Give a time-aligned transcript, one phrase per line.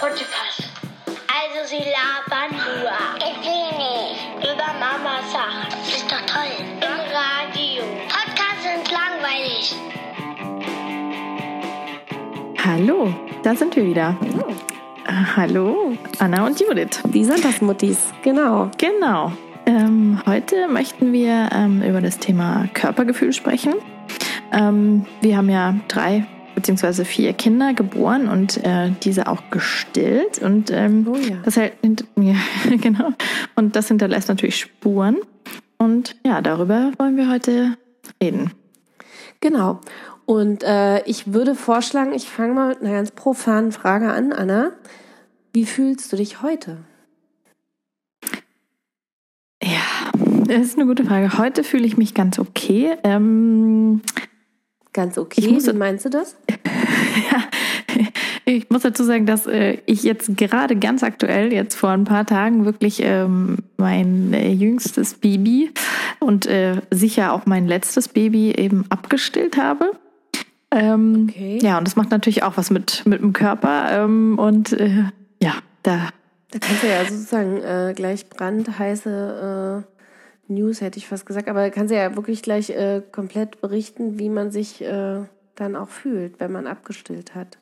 [0.00, 0.62] Potiphass.
[1.06, 2.92] Also sie labern nur.
[3.18, 4.44] Ich will nicht.
[4.44, 5.66] Über Mama Sachen.
[5.88, 6.52] Ist doch toll.
[6.76, 7.82] Im Radio.
[8.06, 9.74] Podcasts sind langweilig.
[12.64, 14.16] Hallo, da sind wir wieder.
[15.06, 17.02] Äh, Hallo, Anna und Judith.
[17.12, 18.70] Die Sonntagsmuttis, genau.
[18.78, 19.32] Genau.
[19.66, 23.74] Ähm, heute möchten wir ähm, über das Thema Körpergefühl sprechen.
[24.52, 26.24] Ähm, wir haben ja drei
[26.58, 31.36] beziehungsweise vier Kinder geboren und äh, diese auch gestillt und ähm, Oh ja.
[31.44, 31.74] das halt,
[32.16, 32.34] ja,
[32.80, 33.12] genau
[33.54, 35.18] und das hinterlässt natürlich Spuren
[35.76, 37.76] und ja darüber wollen wir heute
[38.20, 38.50] reden.
[39.40, 39.80] Genau.
[40.26, 44.72] Und äh, ich würde vorschlagen, ich fange mal mit einer ganz profanen Frage an, Anna.
[45.52, 46.78] Wie fühlst du dich heute?
[49.62, 50.10] Ja,
[50.44, 51.38] das ist eine gute Frage.
[51.38, 52.96] Heute fühle ich mich ganz okay.
[53.04, 54.02] Ähm,
[54.98, 55.40] Ganz okay.
[55.40, 56.34] Ich muss- meinst du das?
[57.30, 57.42] Ja,
[58.44, 62.26] ich muss dazu sagen, dass äh, ich jetzt gerade ganz aktuell, jetzt vor ein paar
[62.26, 65.70] Tagen, wirklich ähm, mein äh, jüngstes Baby
[66.18, 69.92] und äh, sicher auch mein letztes Baby eben abgestillt habe.
[70.72, 71.58] Ähm, Okay.
[71.62, 73.88] Ja, und das macht natürlich auch was mit, mit dem Körper.
[74.04, 75.04] Ähm, und äh,
[75.42, 76.08] ja, da
[76.50, 79.97] Da kannst du ja sozusagen äh, gleich brandheiße äh,
[80.48, 84.28] News, hätte ich fast gesagt, aber kannst du ja wirklich gleich äh, komplett berichten, wie
[84.28, 85.20] man sich äh,
[85.54, 87.58] dann auch fühlt, wenn man abgestillt hat.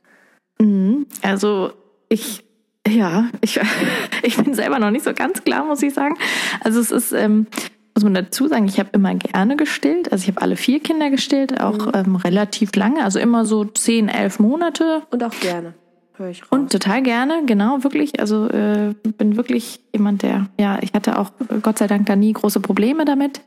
[0.60, 1.06] Mhm.
[1.22, 1.72] Also
[2.08, 2.44] ich,
[2.86, 3.60] ja, ich,
[4.22, 6.16] ich bin selber noch nicht so ganz klar, muss ich sagen.
[6.60, 7.46] Also es ist, ähm,
[7.94, 10.12] muss man dazu sagen, ich habe immer gerne gestillt.
[10.12, 14.08] Also ich habe alle vier Kinder gestillt, auch ähm, relativ lange, also immer so zehn,
[14.08, 15.02] elf Monate.
[15.10, 15.74] Und auch gerne,
[16.18, 16.48] höre ich raus.
[16.50, 18.20] Und total gerne, genau, wirklich.
[18.20, 21.30] Also äh, bin wirklich jemand, der, ja, ich hatte auch
[21.62, 23.40] Gott sei Dank da nie große Probleme damit.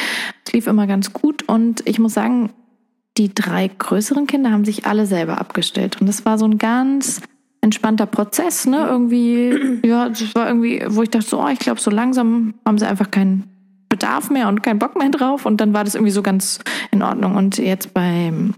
[0.46, 2.52] Es lief immer ganz gut und ich muss sagen,
[3.18, 6.00] die drei größeren Kinder haben sich alle selber abgestellt.
[6.00, 7.22] Und das war so ein ganz
[7.62, 8.88] entspannter Prozess, ne?
[8.90, 12.78] Irgendwie, ja, das war irgendwie, wo ich dachte, so, oh, ich glaube, so langsam haben
[12.78, 13.44] sie einfach keinen
[13.90, 15.46] Bedarf mehr und keinen Bock mehr drauf.
[15.46, 16.60] Und dann war das irgendwie so ganz
[16.92, 17.36] in Ordnung.
[17.36, 18.54] Und jetzt beim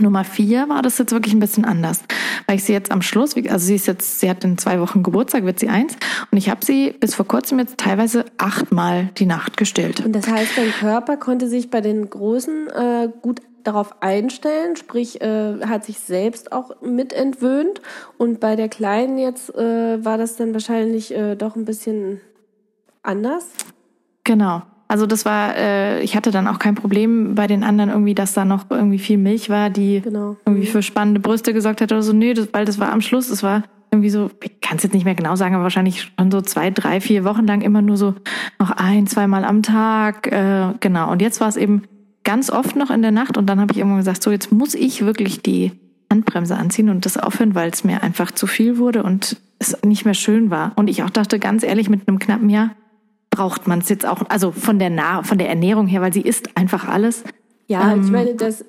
[0.00, 2.02] Nummer vier war das jetzt wirklich ein bisschen anders,
[2.46, 5.02] weil ich sie jetzt am Schluss, also sie ist jetzt, sie hat in zwei Wochen
[5.02, 5.96] Geburtstag, wird sie eins,
[6.30, 10.04] und ich habe sie bis vor kurzem jetzt teilweise achtmal die Nacht gestillt.
[10.04, 15.20] Und das heißt, dein Körper konnte sich bei den Großen äh, gut darauf einstellen, sprich,
[15.20, 17.80] äh, hat sich selbst auch mit entwöhnt.
[18.16, 22.20] Und bei der Kleinen jetzt äh, war das dann wahrscheinlich äh, doch ein bisschen
[23.02, 23.46] anders.
[24.24, 24.62] Genau.
[24.88, 28.32] Also das war, äh, ich hatte dann auch kein Problem bei den anderen irgendwie, dass
[28.32, 30.36] da noch irgendwie viel Milch war, die Genau.
[30.46, 32.12] irgendwie für spannende Brüste gesorgt hat oder so.
[32.14, 34.94] Nee, das, weil das war am Schluss, das war irgendwie so, ich kann es jetzt
[34.94, 37.96] nicht mehr genau sagen, aber wahrscheinlich schon so zwei, drei, vier Wochen lang immer nur
[37.96, 38.14] so
[38.58, 40.26] noch ein, zweimal am Tag.
[40.32, 41.10] Äh, genau.
[41.12, 41.82] Und jetzt war es eben
[42.24, 44.74] ganz oft noch in der Nacht und dann habe ich irgendwann gesagt, so jetzt muss
[44.74, 45.72] ich wirklich die
[46.10, 50.04] Handbremse anziehen und das aufhören, weil es mir einfach zu viel wurde und es nicht
[50.04, 50.72] mehr schön war.
[50.76, 52.70] Und ich auch dachte, ganz ehrlich, mit einem knappen Jahr
[53.30, 56.22] braucht man es jetzt auch, also von der nah von der Ernährung her, weil sie
[56.22, 57.24] isst einfach alles.
[57.66, 58.64] Ja, Ähm, ich meine, das,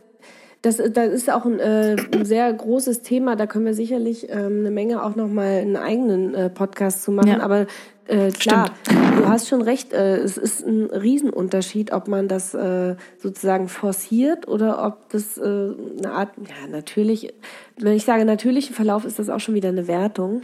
[0.62, 3.36] das, das ist auch ein, äh, ein sehr großes Thema.
[3.36, 7.12] Da können wir sicherlich ähm, eine Menge auch noch mal einen eigenen äh, Podcast zu
[7.12, 7.30] machen.
[7.30, 7.40] Ja.
[7.40, 7.66] Aber
[8.08, 9.94] äh, klar, du hast schon recht.
[9.94, 15.41] Äh, es ist ein Riesenunterschied, ob man das äh, sozusagen forciert oder ob das äh,
[15.41, 17.34] eine Art, ja natürlich.
[17.78, 20.41] Wenn ich sage natürlichen Verlauf, ist das auch schon wieder eine Wertung.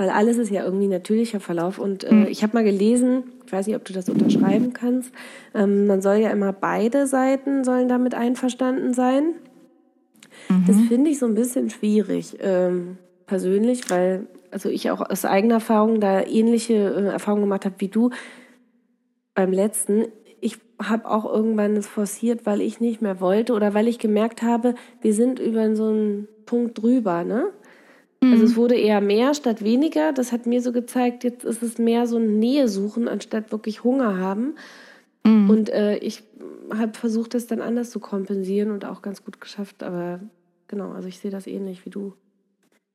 [0.00, 1.78] Weil alles ist ja irgendwie natürlicher Verlauf.
[1.78, 5.12] Und äh, ich habe mal gelesen, ich weiß nicht, ob du das unterschreiben kannst,
[5.54, 9.34] ähm, man soll ja immer beide Seiten sollen damit einverstanden sein.
[10.66, 12.96] Das finde ich so ein bisschen schwierig, ähm,
[13.26, 17.88] persönlich, weil also ich auch aus eigener Erfahrung da ähnliche äh, Erfahrungen gemacht habe wie
[17.88, 18.08] du
[19.34, 20.06] beim letzten.
[20.40, 24.40] Ich habe auch irgendwann es forciert, weil ich nicht mehr wollte oder weil ich gemerkt
[24.40, 27.48] habe, wir sind über so einen Punkt drüber, ne?
[28.22, 30.12] Also es wurde eher mehr statt weniger.
[30.12, 33.82] Das hat mir so gezeigt, jetzt ist es mehr so ein Nähe suchen, anstatt wirklich
[33.82, 34.54] Hunger haben.
[35.48, 36.22] Und äh, ich
[36.74, 39.82] habe versucht, das dann anders zu kompensieren und auch ganz gut geschafft.
[39.82, 40.20] Aber
[40.68, 42.14] genau, also ich sehe das ähnlich wie du.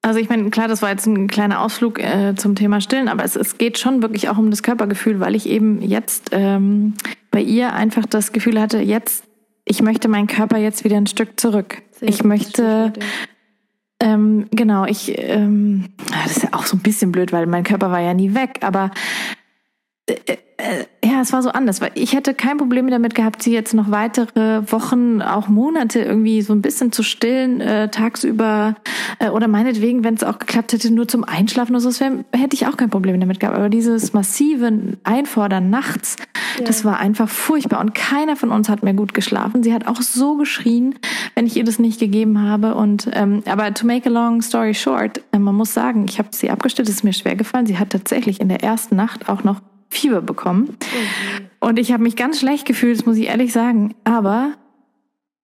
[0.02, 3.24] Also ich meine, klar, das war jetzt ein kleiner Ausflug äh, zum Thema Stillen, aber
[3.24, 6.94] es, es geht schon wirklich auch um das Körpergefühl, weil ich eben jetzt ähm,
[7.32, 9.24] bei ihr einfach das Gefühl hatte, jetzt,
[9.66, 11.82] ich möchte meinen Körper jetzt wieder ein Stück zurück.
[11.92, 13.04] Sehr ich möchte, Stichwort, ja.
[14.00, 17.64] Ähm, genau, ich, ähm, ah, das ist ja auch so ein bisschen blöd, weil mein
[17.64, 18.92] Körper war ja nie weg, aber
[21.04, 23.92] ja, es war so anders, weil ich hätte kein Problem damit gehabt, sie jetzt noch
[23.92, 28.76] weitere Wochen, auch Monate irgendwie so ein bisschen zu stillen, äh, tagsüber
[29.20, 32.24] äh, oder meinetwegen, wenn es auch geklappt hätte, nur zum Einschlafen oder so, das wär,
[32.34, 33.58] hätte ich auch kein Problem damit gehabt.
[33.58, 36.16] Aber dieses massive Einfordern nachts,
[36.58, 36.66] ja.
[36.66, 39.64] das war einfach furchtbar und keiner von uns hat mehr gut geschlafen.
[39.64, 40.96] Sie hat auch so geschrien,
[41.36, 42.76] wenn ich ihr das nicht gegeben habe.
[42.76, 46.30] Und ähm, aber to make a long story short, äh, man muss sagen, ich habe
[46.32, 47.66] sie abgestellt, es ist mir schwer gefallen.
[47.66, 49.62] Sie hat tatsächlich in der ersten Nacht auch noch
[49.96, 50.78] Fieber bekommen.
[51.60, 53.96] Und ich habe mich ganz schlecht gefühlt, das muss ich ehrlich sagen.
[54.04, 54.54] Aber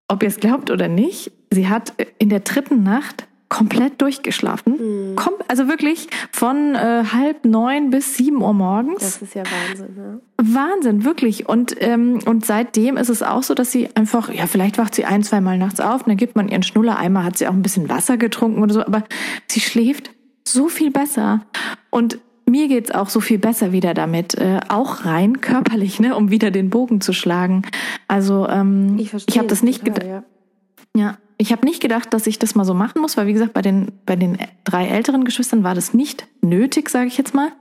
[0.07, 5.11] ob ihr es glaubt oder nicht, sie hat in der dritten Nacht komplett durchgeschlafen.
[5.11, 5.15] Mhm.
[5.17, 9.01] Kom also wirklich von äh, halb neun bis sieben Uhr morgens.
[9.01, 10.19] Das ist ja Wahnsinn, ja.
[10.37, 11.49] Wahnsinn, wirklich.
[11.49, 15.03] Und, ähm, und seitdem ist es auch so, dass sie einfach, ja, vielleicht wacht sie
[15.03, 16.97] ein, zwei Mal nachts auf und dann gibt man ihren Schnuller.
[16.97, 19.03] Einmal hat sie auch ein bisschen Wasser getrunken oder so, aber
[19.49, 20.11] sie schläft
[20.47, 21.41] so viel besser.
[21.89, 22.19] Und
[22.51, 26.51] mir geht's auch so viel besser wieder damit, äh, auch rein körperlich, ne, um wieder
[26.51, 27.63] den Bogen zu schlagen.
[28.07, 30.05] Also ähm, ich, ich habe das nicht gedacht.
[30.05, 30.23] Ja.
[30.95, 33.53] ja, ich habe nicht gedacht, dass ich das mal so machen muss, weil wie gesagt
[33.53, 37.51] bei den bei den drei älteren Geschwistern war das nicht nötig, sage ich jetzt mal.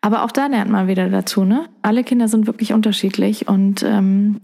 [0.00, 1.68] Aber auch da lernt man wieder dazu, ne?
[1.82, 4.40] Alle Kinder sind wirklich unterschiedlich und ähm,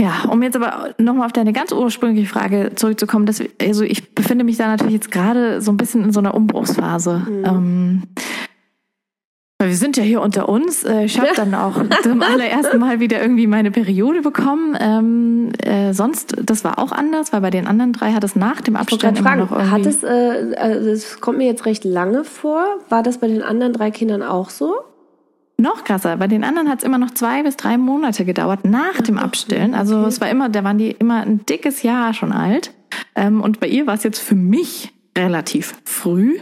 [0.00, 4.44] ja, um jetzt aber nochmal auf deine ganz ursprüngliche Frage zurückzukommen, dass, also ich befinde
[4.44, 7.22] mich da natürlich jetzt gerade so ein bisschen in so einer Umbruchsphase.
[7.28, 7.44] Mhm.
[7.44, 8.02] Ähm,
[9.66, 10.84] wir sind ja hier unter uns.
[10.84, 14.76] Äh, ich habe dann auch zum allerersten Mal wieder irgendwie meine Periode bekommen.
[14.80, 18.60] Ähm, äh, sonst, das war auch anders, weil bei den anderen drei hat es nach
[18.60, 19.70] dem Abstand immer noch irgendwie...
[19.70, 22.64] Hat es, äh, also das kommt mir jetzt recht lange vor.
[22.88, 24.74] War das bei den anderen drei Kindern auch so?
[25.56, 26.16] Noch krasser.
[26.16, 29.74] Bei den anderen hat es immer noch zwei bis drei Monate gedauert nach dem Abstillen.
[29.74, 30.08] Also okay.
[30.08, 32.72] es war immer, da waren die immer ein dickes Jahr schon alt.
[33.14, 36.38] Ähm, und bei ihr war es jetzt für mich relativ früh.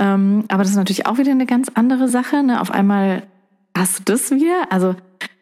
[0.00, 2.42] Ähm, aber das ist natürlich auch wieder eine ganz andere Sache.
[2.42, 2.60] Ne?
[2.60, 3.22] Auf einmal
[3.76, 4.66] hast du das wieder.
[4.70, 4.96] Also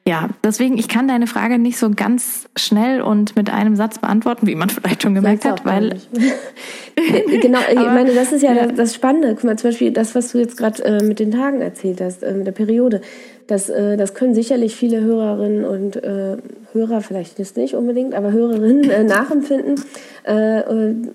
[0.07, 4.47] ja, deswegen, ich kann deine Frage nicht so ganz schnell und mit einem Satz beantworten,
[4.47, 6.01] wie man vielleicht schon gemerkt hat, weil.
[7.43, 9.35] genau, ich meine, das ist ja, ja, das Spannende.
[9.35, 12.23] Guck mal, zum Beispiel das, was du jetzt gerade äh, mit den Tagen erzählt hast,
[12.23, 13.03] äh, mit der Periode.
[13.49, 16.37] Das, äh, das können sicherlich viele Hörerinnen und äh,
[16.75, 19.81] Hörer, vielleicht ist nicht unbedingt, aber Hörerinnen äh, nachempfinden.
[20.25, 20.63] Äh,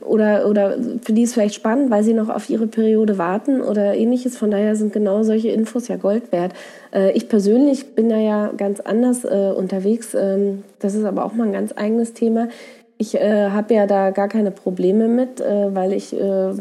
[0.03, 3.94] oder, oder für die ist vielleicht spannend, weil sie noch auf ihre Periode warten oder
[3.94, 4.35] ähnliches.
[4.35, 6.53] Von daher sind genau solche Infos ja Gold wert.
[6.91, 10.15] Äh, ich persönlich bin da ja ganz anders äh, unterwegs.
[10.15, 12.50] Ähm, das ist aber auch mal ein ganz eigenes Thema.
[12.97, 16.53] Ich äh, habe ja da gar keine Probleme mit, äh, weil ich äh,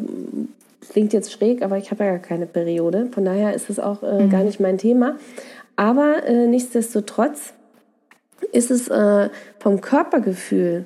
[0.90, 3.08] klingt jetzt schräg, aber ich habe ja gar keine Periode.
[3.12, 4.30] Von daher ist es auch äh, mhm.
[4.30, 5.16] gar nicht mein Thema.
[5.82, 7.54] Aber äh, nichtsdestotrotz
[8.52, 10.84] ist es äh, vom Körpergefühl,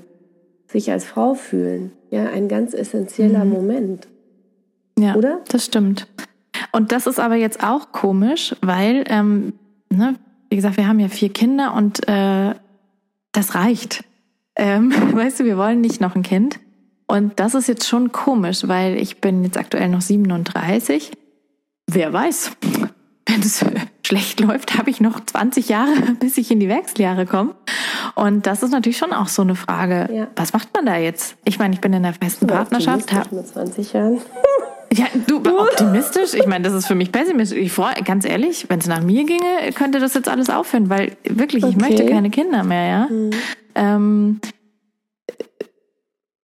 [0.68, 3.50] sich als Frau fühlen, ja, ein ganz essentieller mhm.
[3.50, 4.08] Moment.
[4.98, 5.42] Ja, oder?
[5.48, 6.06] Das stimmt.
[6.72, 9.52] Und das ist aber jetzt auch komisch, weil, ähm,
[9.90, 10.14] ne,
[10.48, 12.54] wie gesagt, wir haben ja vier Kinder und äh,
[13.32, 14.02] das reicht.
[14.54, 16.58] Ähm, weißt du, wir wollen nicht noch ein Kind.
[17.06, 21.12] Und das ist jetzt schon komisch, weil ich bin jetzt aktuell noch 37.
[21.86, 22.52] Wer weiß,
[23.26, 23.62] wenn es
[24.06, 27.54] schlecht läuft, habe ich noch 20 Jahre, bis ich in die Wechseljahre komme.
[28.14, 30.08] Und das ist natürlich schon auch so eine Frage.
[30.12, 30.28] Ja.
[30.36, 31.36] Was macht man da jetzt?
[31.44, 33.32] Ich meine, ich bin in einer festen Partnerschaft.
[33.32, 34.20] Mit 20 Jahren.
[34.92, 36.34] Ja, du, optimistisch?
[36.34, 37.58] Ich meine, das ist für mich pessimistisch.
[37.58, 41.16] Ich freue, ganz ehrlich, wenn es nach mir ginge, könnte das jetzt alles aufhören, weil
[41.24, 41.74] wirklich, okay.
[41.76, 43.08] ich möchte keine Kinder mehr, ja.
[43.10, 43.30] Mhm.
[43.74, 44.40] Ähm,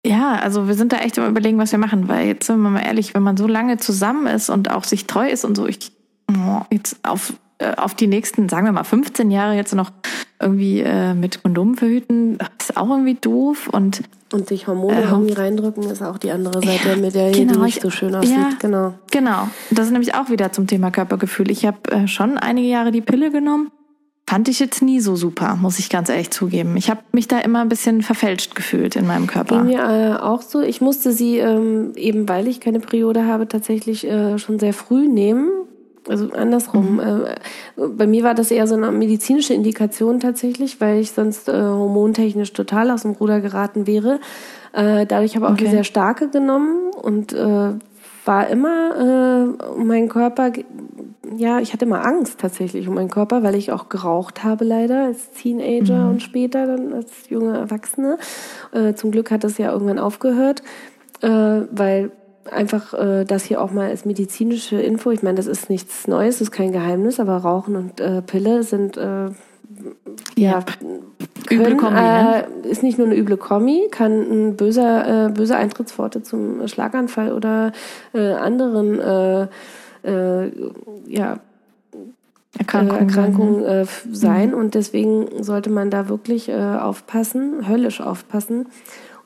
[0.07, 2.71] ja, also wir sind da echt immer überlegen, was wir machen, weil jetzt sind wir
[2.71, 5.67] mal ehrlich, wenn man so lange zusammen ist und auch sich treu ist und so,
[5.67, 5.91] ich
[6.31, 7.33] oh, jetzt auf
[7.77, 9.91] auf die nächsten, sagen wir mal, 15 Jahre jetzt noch
[10.41, 15.35] irgendwie äh, mit Kondomen verhüten, ist auch irgendwie doof und und sich Hormone äh, irgendwie
[15.35, 18.37] reindrücken ist auch die andere Seite, ja, mit der genau, die nicht so schön aussieht.
[18.37, 18.95] Ja, genau.
[19.13, 19.49] Genau.
[19.71, 21.51] Das ist nämlich auch wieder zum Thema Körpergefühl.
[21.51, 23.71] Ich habe äh, schon einige Jahre die Pille genommen.
[24.29, 26.77] Fand ich jetzt nie so super, muss ich ganz ehrlich zugeben.
[26.77, 29.59] Ich habe mich da immer ein bisschen verfälscht gefühlt in meinem Körper.
[29.59, 30.61] Ging mir äh, auch so.
[30.61, 35.07] Ich musste sie ähm, eben, weil ich keine Periode habe, tatsächlich äh, schon sehr früh
[35.07, 35.49] nehmen,
[36.09, 36.95] also andersrum.
[36.95, 37.01] Mhm.
[37.01, 41.53] Äh, bei mir war das eher so eine medizinische Indikation tatsächlich, weil ich sonst äh,
[41.53, 44.21] hormontechnisch total aus dem Ruder geraten wäre.
[44.73, 45.65] Äh, dadurch habe ich auch okay.
[45.65, 47.73] eine sehr starke genommen und äh,
[48.25, 50.53] war immer äh, um meinen Körper,
[51.37, 55.05] ja, ich hatte immer Angst tatsächlich um meinen Körper, weil ich auch geraucht habe leider
[55.05, 56.11] als Teenager mhm.
[56.11, 58.19] und später dann als junge Erwachsene.
[58.95, 60.63] Zum Glück hat das ja irgendwann aufgehört,
[61.21, 62.11] weil
[62.53, 65.11] einfach äh, das hier auch mal als medizinische Info.
[65.11, 68.63] Ich meine, das ist nichts Neues, das ist kein Geheimnis, aber Rauchen und äh, Pille
[68.63, 69.31] sind äh,
[70.37, 70.65] ja,
[71.47, 72.45] können, üble Kombi, ne?
[72.65, 77.33] äh, ist nicht nur eine üble Kombi, kann ein böser, äh, böse Eintrittspforte zum Schlaganfall
[77.33, 77.73] oder
[78.15, 79.49] äh, anderen äh,
[80.05, 80.53] äh,
[81.07, 81.41] ja,
[82.59, 84.51] Erkrankung, äh, Erkrankung äh, sein.
[84.51, 84.55] Mhm.
[84.55, 88.67] Und deswegen sollte man da wirklich äh, aufpassen, höllisch aufpassen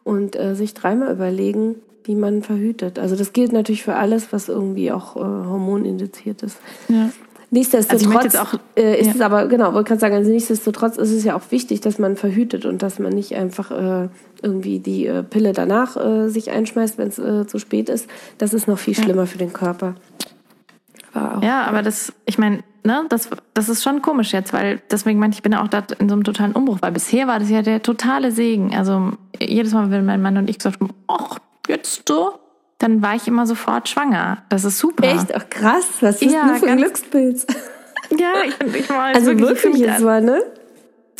[0.04, 2.98] und äh, sich dreimal überlegen, wie man verhütet.
[2.98, 6.58] Also das gilt natürlich für alles, was irgendwie auch äh, hormonindiziert ist.
[6.88, 7.10] Ja.
[7.52, 9.12] Nichtsdestotrotz also auch, äh, ist ja.
[9.14, 12.16] es aber, genau, wollte gerade sagen, also nichtsdestotrotz ist es ja auch wichtig, dass man
[12.16, 14.08] verhütet und dass man nicht einfach äh,
[14.40, 18.08] irgendwie die äh, Pille danach äh, sich einschmeißt, wenn es äh, zu spät ist.
[18.38, 19.26] Das ist noch viel schlimmer ja.
[19.26, 19.96] für den Körper.
[21.12, 25.32] Ja, aber das, ich meine, ne, das, das ist schon komisch jetzt, weil deswegen meine
[25.32, 27.50] ich, ich bin ja auch da in so einem totalen Umbruch, weil bisher war das
[27.50, 28.74] ja der totale Segen.
[28.76, 31.38] Also jedes Mal, wenn mein Mann und ich gesagt haben, ach,
[31.70, 32.34] jetzt so,
[32.78, 34.42] dann war ich immer sofort schwanger.
[34.48, 35.04] Das ist super.
[35.04, 35.34] Echt?
[35.34, 37.46] Ach krass, was ist ja, denn für ein Glückspilz?
[38.18, 40.42] Ja, ich, ich war Also wirklich, wirklich jetzt mal, ne?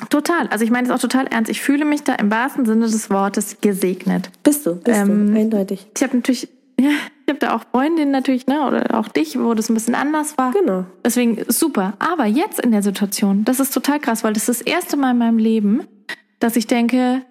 [0.08, 0.48] Total.
[0.48, 1.50] Also ich meine es auch total ernst.
[1.50, 4.30] Ich fühle mich da im wahrsten Sinne des Wortes gesegnet.
[4.42, 5.86] Bist du, bist ähm, du, eindeutig.
[5.94, 6.48] Ich habe natürlich,
[6.80, 6.90] ja,
[7.26, 10.38] ich habe da auch Freundinnen natürlich, ne, oder auch dich, wo das ein bisschen anders
[10.38, 10.52] war.
[10.52, 10.86] Genau.
[11.04, 11.94] Deswegen super.
[11.98, 15.12] Aber jetzt in der Situation, das ist total krass, weil das ist das erste Mal
[15.12, 15.86] in meinem Leben,
[16.38, 17.22] dass ich denke,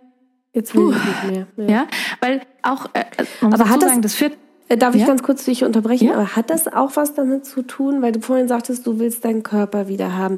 [0.54, 1.68] Jetzt will ich nicht mehr.
[1.68, 1.88] Ja, ja
[2.22, 3.06] weil auch, äh,
[3.42, 4.34] aber hat das, sagen, das führt,
[4.70, 5.08] äh, Darf ich ja?
[5.08, 6.08] ganz kurz dich unterbrechen?
[6.08, 6.14] Ja.
[6.14, 9.44] Aber hat das auch was damit zu tun, weil du vorhin sagtest, du willst deinen
[9.44, 10.38] Körper wieder haben?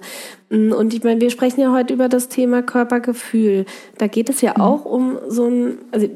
[0.49, 3.65] Mm, und ich meine, wir sprechen ja heute über das Thema Körpergefühl.
[3.97, 4.61] Da geht es ja mhm.
[4.61, 6.09] auch um so ein, also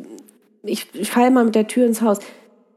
[0.63, 2.19] ich, ich falle mal mit der Tür ins Haus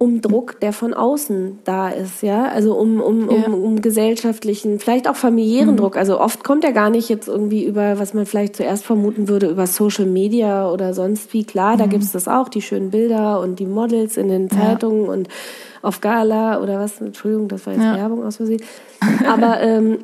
[0.01, 3.47] um Druck, der von außen da ist, ja, also um, um, ja.
[3.47, 5.77] um, um gesellschaftlichen, vielleicht auch familiären mhm.
[5.77, 5.97] Druck.
[5.97, 9.49] Also oft kommt er gar nicht jetzt irgendwie über, was man vielleicht zuerst vermuten würde,
[9.49, 11.43] über Social Media oder sonst wie.
[11.43, 11.79] Klar, mhm.
[11.79, 15.13] da gibt's das auch, die schönen Bilder und die Models in den Zeitungen ja.
[15.13, 15.29] und
[15.83, 17.97] auf Gala oder was, Entschuldigung, das war jetzt ja.
[17.97, 18.63] Werbung aus Versehen.
[19.27, 19.99] Aber ähm,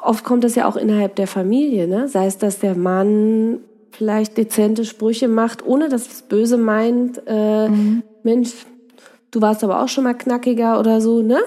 [0.00, 2.08] oft kommt das ja auch innerhalb der Familie, ne?
[2.08, 3.60] Sei es, dass der Mann
[3.92, 8.02] vielleicht dezente Sprüche macht, ohne dass es böse meint, äh, mhm.
[8.24, 8.52] Mensch,
[9.34, 11.38] du warst aber auch schon mal knackiger oder so, ne?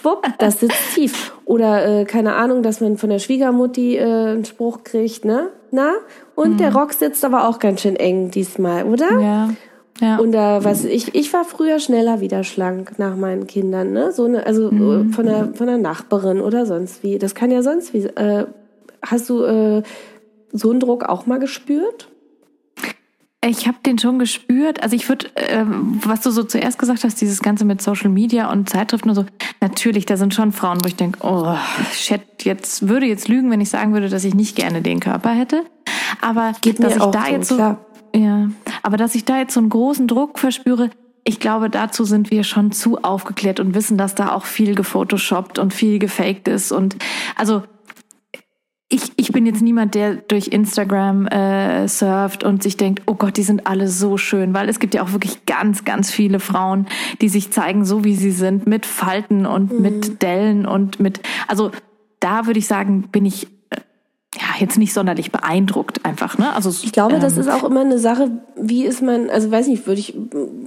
[0.00, 1.32] Schwupp, das sitzt tief.
[1.44, 5.48] Oder äh, keine Ahnung, dass man von der Schwiegermutti äh, einen Spruch kriegt, ne?
[5.70, 5.92] Na?
[6.34, 6.56] Und mhm.
[6.58, 9.20] der Rock sitzt aber auch ganz schön eng diesmal, oder?
[9.20, 9.50] Ja.
[10.00, 10.16] Ja.
[10.18, 14.10] Und da, was ich, ich war früher schneller wieder schlank nach meinen Kindern, ne?
[14.12, 15.12] So eine, also äh, mhm.
[15.12, 17.18] von der von der Nachbarin oder sonst wie.
[17.18, 18.04] Das kann ja sonst wie.
[18.04, 18.46] Äh,
[19.02, 19.82] hast du äh,
[20.52, 22.08] so einen Druck auch mal gespürt?
[23.46, 24.82] Ich habe den schon gespürt.
[24.82, 28.50] Also ich würde, äh, was du so zuerst gesagt hast, dieses Ganze mit Social Media
[28.50, 29.26] und Zeitschriften und so,
[29.60, 31.54] natürlich, da sind schon Frauen, wo ich denke, oh,
[31.92, 35.30] shit, jetzt würde jetzt lügen, wenn ich sagen würde, dass ich nicht gerne den Körper
[35.30, 35.64] hätte.
[36.22, 37.84] Aber Geht dass ich da so, jetzt so, klar.
[38.14, 38.48] ja,
[38.82, 40.90] aber dass ich da jetzt so einen großen Druck verspüre,
[41.24, 45.58] ich glaube, dazu sind wir schon zu aufgeklärt und wissen, dass da auch viel gefotoshoppt
[45.58, 46.96] und viel gefaked ist und
[47.36, 47.62] also
[48.94, 53.36] ich, ich bin jetzt niemand, der durch Instagram äh, surft und sich denkt, oh Gott,
[53.36, 56.86] die sind alle so schön, weil es gibt ja auch wirklich ganz, ganz viele Frauen,
[57.20, 59.82] die sich zeigen, so wie sie sind, mit Falten und mhm.
[59.82, 61.72] mit Dellen und mit, also
[62.20, 63.80] da würde ich sagen, bin ich äh,
[64.36, 66.54] ja jetzt nicht sonderlich beeindruckt einfach, ne?
[66.54, 69.66] Also ich glaube, ähm, das ist auch immer eine Sache, wie ist man, also weiß
[69.66, 70.16] nicht, würde ich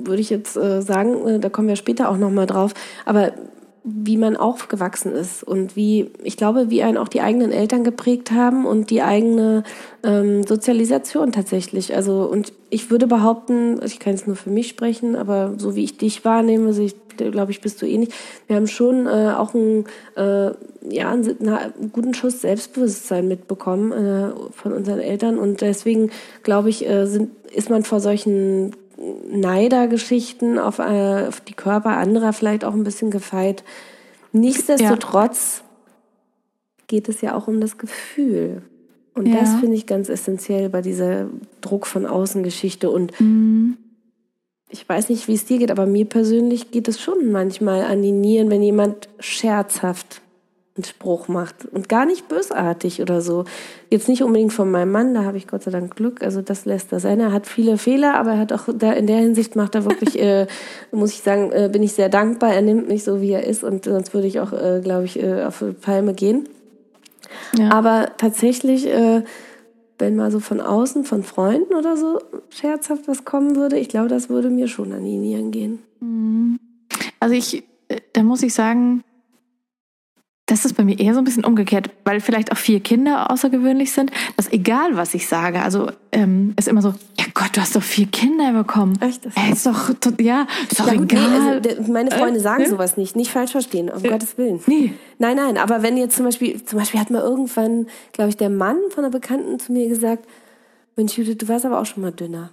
[0.04, 2.74] würde ich jetzt äh, sagen, äh, da kommen wir später auch noch mal drauf,
[3.06, 3.32] aber
[3.90, 8.32] wie man aufgewachsen ist und wie, ich glaube, wie einen auch die eigenen Eltern geprägt
[8.32, 9.64] haben und die eigene
[10.04, 11.96] ähm, Sozialisation tatsächlich.
[11.96, 15.86] Also, und ich würde behaupten, ich kann es nur für mich sprechen, aber so wie
[15.86, 18.10] ich dich wahrnehme, so ich, glaube ich, bist du ähnlich.
[18.48, 19.86] Wir haben schon äh, auch einen,
[20.18, 20.52] äh,
[20.90, 26.12] ja, einen, einen guten Schuss Selbstbewusstsein mitbekommen äh, von unseren Eltern und deswegen,
[26.44, 32.34] glaube ich, äh, sind, ist man vor solchen Neidergeschichten auf, äh, auf die Körper anderer
[32.34, 33.64] vielleicht auch ein bisschen gefeit.
[34.32, 36.84] Nichtsdestotrotz ja.
[36.88, 38.64] geht es ja auch um das Gefühl.
[39.14, 39.40] Und ja.
[39.40, 41.28] das finde ich ganz essentiell bei dieser
[41.62, 42.90] Druck von Außengeschichte.
[42.90, 43.78] Und mhm.
[44.70, 48.02] ich weiß nicht, wie es dir geht, aber mir persönlich geht es schon manchmal an
[48.02, 50.22] die Nieren, wenn jemand scherzhaft
[50.78, 53.46] einen Spruch macht und gar nicht bösartig oder so.
[53.90, 56.66] Jetzt nicht unbedingt von meinem Mann, da habe ich Gott sei Dank Glück, also das
[56.66, 57.20] lässt er sein.
[57.20, 60.20] Er hat viele Fehler, aber er hat auch da in der Hinsicht macht er wirklich,
[60.22, 60.48] äh,
[60.92, 62.54] muss ich sagen, äh, bin ich sehr dankbar.
[62.54, 65.22] Er nimmt mich so, wie er ist und sonst würde ich auch, äh, glaube ich,
[65.22, 66.48] äh, auf Palme gehen.
[67.58, 67.72] Ja.
[67.72, 69.24] Aber tatsächlich, äh,
[70.00, 72.20] wenn mal so von außen, von Freunden oder so
[72.50, 75.80] scherzhaft was kommen würde, ich glaube, das würde mir schon an die Nieren gehen.
[76.00, 76.60] Mhm.
[77.20, 79.04] Also ich, äh, da muss ich sagen,
[80.48, 83.92] das ist bei mir eher so ein bisschen umgekehrt, weil vielleicht auch vier Kinder außergewöhnlich
[83.92, 87.76] sind, dass egal was ich sage, also ähm, ist immer so, ja Gott, du hast
[87.76, 88.98] doch vier Kinder bekommen.
[89.02, 89.26] Echt?
[89.26, 89.90] Das äh, ist doch,
[90.20, 91.60] ja, ist doch ja, gut, egal.
[91.60, 92.70] Nee, also, meine Freunde äh, sagen äh?
[92.70, 94.62] sowas nicht, nicht falsch verstehen, um äh, Gottes Willen.
[94.68, 94.94] Nee.
[95.20, 98.50] Nein, nein, aber wenn jetzt zum Beispiel, zum Beispiel hat mal irgendwann, glaube ich, der
[98.50, 100.26] Mann von einer Bekannten zu mir gesagt,
[100.96, 102.52] Mensch Judith, du warst aber auch schon mal dünner.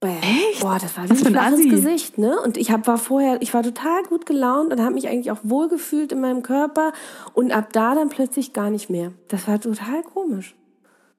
[0.00, 0.37] Echt?
[0.58, 0.66] Echt?
[0.66, 2.40] Boah, das war wie ein flaches Gesicht, ne?
[2.40, 5.40] Und ich hab, war vorher, ich war total gut gelaunt und habe mich eigentlich auch
[5.42, 6.92] wohlgefühlt in meinem Körper
[7.34, 9.12] und ab da dann plötzlich gar nicht mehr.
[9.28, 10.54] Das war total komisch.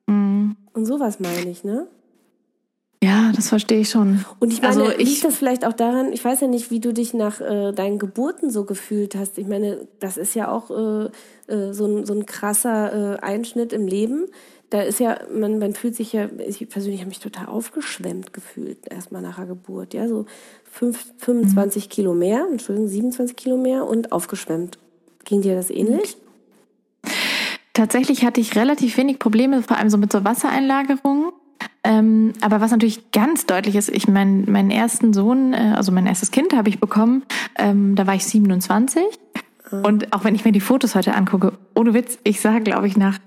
[0.07, 0.55] Mhm.
[0.73, 1.87] Und sowas meine ich, ne?
[3.01, 4.25] Ja, das verstehe ich schon.
[4.39, 6.81] Und ich meine, also ich, liegt das vielleicht auch daran, ich weiß ja nicht, wie
[6.81, 9.37] du dich nach äh, deinen Geburten so gefühlt hast.
[9.37, 11.05] Ich meine, das ist ja auch äh,
[11.47, 14.25] äh, so, ein, so ein krasser äh, Einschnitt im Leben.
[14.69, 18.91] Da ist ja, man, man fühlt sich ja, ich persönlich habe mich total aufgeschwemmt gefühlt,
[18.91, 19.93] erstmal nach der Geburt.
[19.93, 20.25] Ja, so
[20.69, 21.89] fünf, 25 mhm.
[21.89, 24.77] Kilo mehr, Entschuldigung, 27 Kilo mehr und aufgeschwemmt.
[25.25, 26.17] Ging dir das ähnlich?
[27.73, 31.31] Tatsächlich hatte ich relativ wenig Probleme, vor allem so mit so Wassereinlagerungen.
[31.83, 36.05] Ähm, aber was natürlich ganz deutlich ist, ich mein, meinen ersten Sohn, äh, also mein
[36.05, 37.23] erstes Kind habe ich bekommen,
[37.57, 39.03] ähm, da war ich 27.
[39.71, 39.85] Mhm.
[39.85, 42.97] Und auch wenn ich mir die Fotos heute angucke, ohne Witz, ich sah, glaube ich,
[42.97, 43.17] nach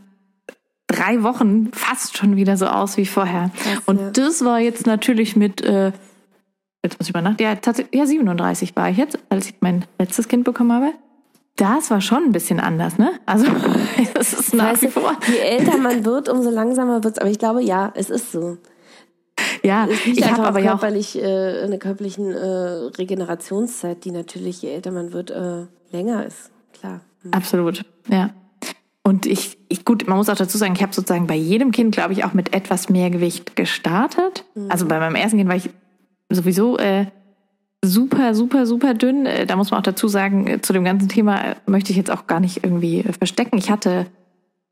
[0.93, 3.51] drei Wochen fast schon wieder so aus wie vorher.
[3.65, 4.11] Das, und ja.
[4.11, 5.93] das war jetzt natürlich mit, äh,
[6.85, 7.57] jetzt muss ich mal nach, ja,
[7.93, 10.93] ja, 37 war ich jetzt, als ich mein letztes Kind bekommen habe.
[11.57, 13.13] Das war schon ein bisschen anders, ne?
[13.27, 13.47] Also,
[14.15, 15.17] das ist nach weißt wie vor.
[15.29, 17.19] Je älter man wird, umso langsamer wird's.
[17.19, 18.57] Aber ich glaube, ja, es ist so.
[19.63, 22.47] Ja, ich habe aber ja auch äh, eine körperlichen äh,
[22.99, 26.51] Regenerationszeit, die natürlich, je älter man wird, äh, länger ist.
[26.73, 27.01] Klar.
[27.23, 27.33] Mhm.
[27.33, 28.31] Absolut, ja.
[29.05, 31.95] Und ich, ich, gut, man muss auch dazu sagen, ich habe sozusagen bei jedem Kind,
[31.95, 34.45] glaube ich, auch mit etwas mehr Gewicht gestartet.
[34.55, 34.71] Mhm.
[34.71, 35.71] Also bei meinem ersten Kind war ich
[36.29, 37.07] sowieso äh,
[37.85, 39.27] super, super, super dünn.
[39.27, 41.97] Äh, da muss man auch dazu sagen, äh, zu dem ganzen Thema äh, möchte ich
[41.97, 43.59] jetzt auch gar nicht irgendwie verstecken.
[43.59, 44.07] Ich hatte,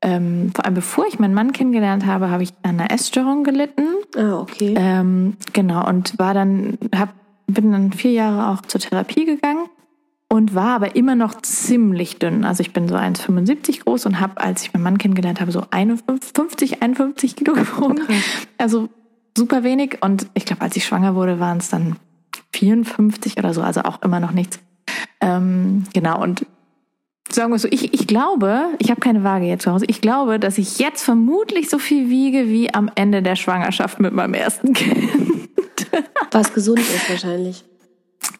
[0.01, 3.83] ähm, vor allem bevor ich meinen Mann kennengelernt habe, habe ich an einer Essstörung gelitten.
[4.15, 4.75] Ah, okay.
[4.77, 7.09] Ähm, genau, und war dann, hab,
[7.47, 9.65] bin dann vier Jahre auch zur Therapie gegangen
[10.31, 12.45] und war aber immer noch ziemlich dünn.
[12.45, 15.65] Also ich bin so 1,75 groß und habe, als ich meinen Mann kennengelernt habe, so
[15.69, 17.99] 51, 51 Kilo gewogen.
[18.57, 18.87] Also
[19.37, 19.97] super wenig.
[19.99, 21.97] Und ich glaube, als ich schwanger wurde, waren es dann
[22.53, 24.59] 54 oder so, also auch immer noch nichts.
[25.19, 26.45] Ähm, genau, und
[27.29, 30.39] sagen wir so, ich, ich glaube, ich habe keine Waage jetzt zu Hause, ich glaube,
[30.39, 34.71] dass ich jetzt vermutlich so viel wiege wie am Ende der Schwangerschaft mit meinem ersten
[34.71, 35.09] Kind.
[36.31, 37.65] Was gesund ist wahrscheinlich.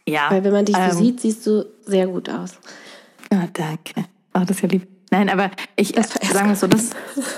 [0.07, 0.29] Ja.
[0.29, 2.57] Weil wenn man dich so ähm, sieht, siehst du sehr gut aus.
[3.31, 4.05] Ja, danke.
[4.33, 4.87] Ach, das ist ja lieb.
[5.11, 6.91] Nein, aber ich das sagen wir so, das,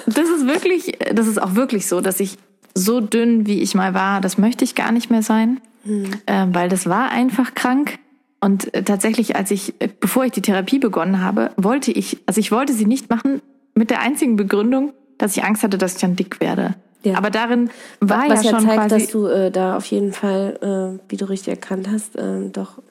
[0.05, 2.37] das ist wirklich, das ist auch wirklich so, dass ich
[2.75, 5.59] so dünn, wie ich mal war, das möchte ich gar nicht mehr sein.
[5.83, 6.11] Mhm.
[6.27, 7.99] Ähm, weil das war einfach krank.
[8.39, 12.39] Und äh, tatsächlich, als ich, äh, bevor ich die Therapie begonnen habe, wollte ich, also
[12.39, 13.41] ich wollte sie nicht machen
[13.75, 16.75] mit der einzigen Begründung, dass ich Angst hatte, dass ich dann dick werde.
[17.03, 17.17] Ja.
[17.17, 20.99] Aber darin war Was ja, ja schon zeigt, dass du äh, da auf jeden Fall,
[20.99, 22.81] äh, wie du richtig erkannt hast, äh, doch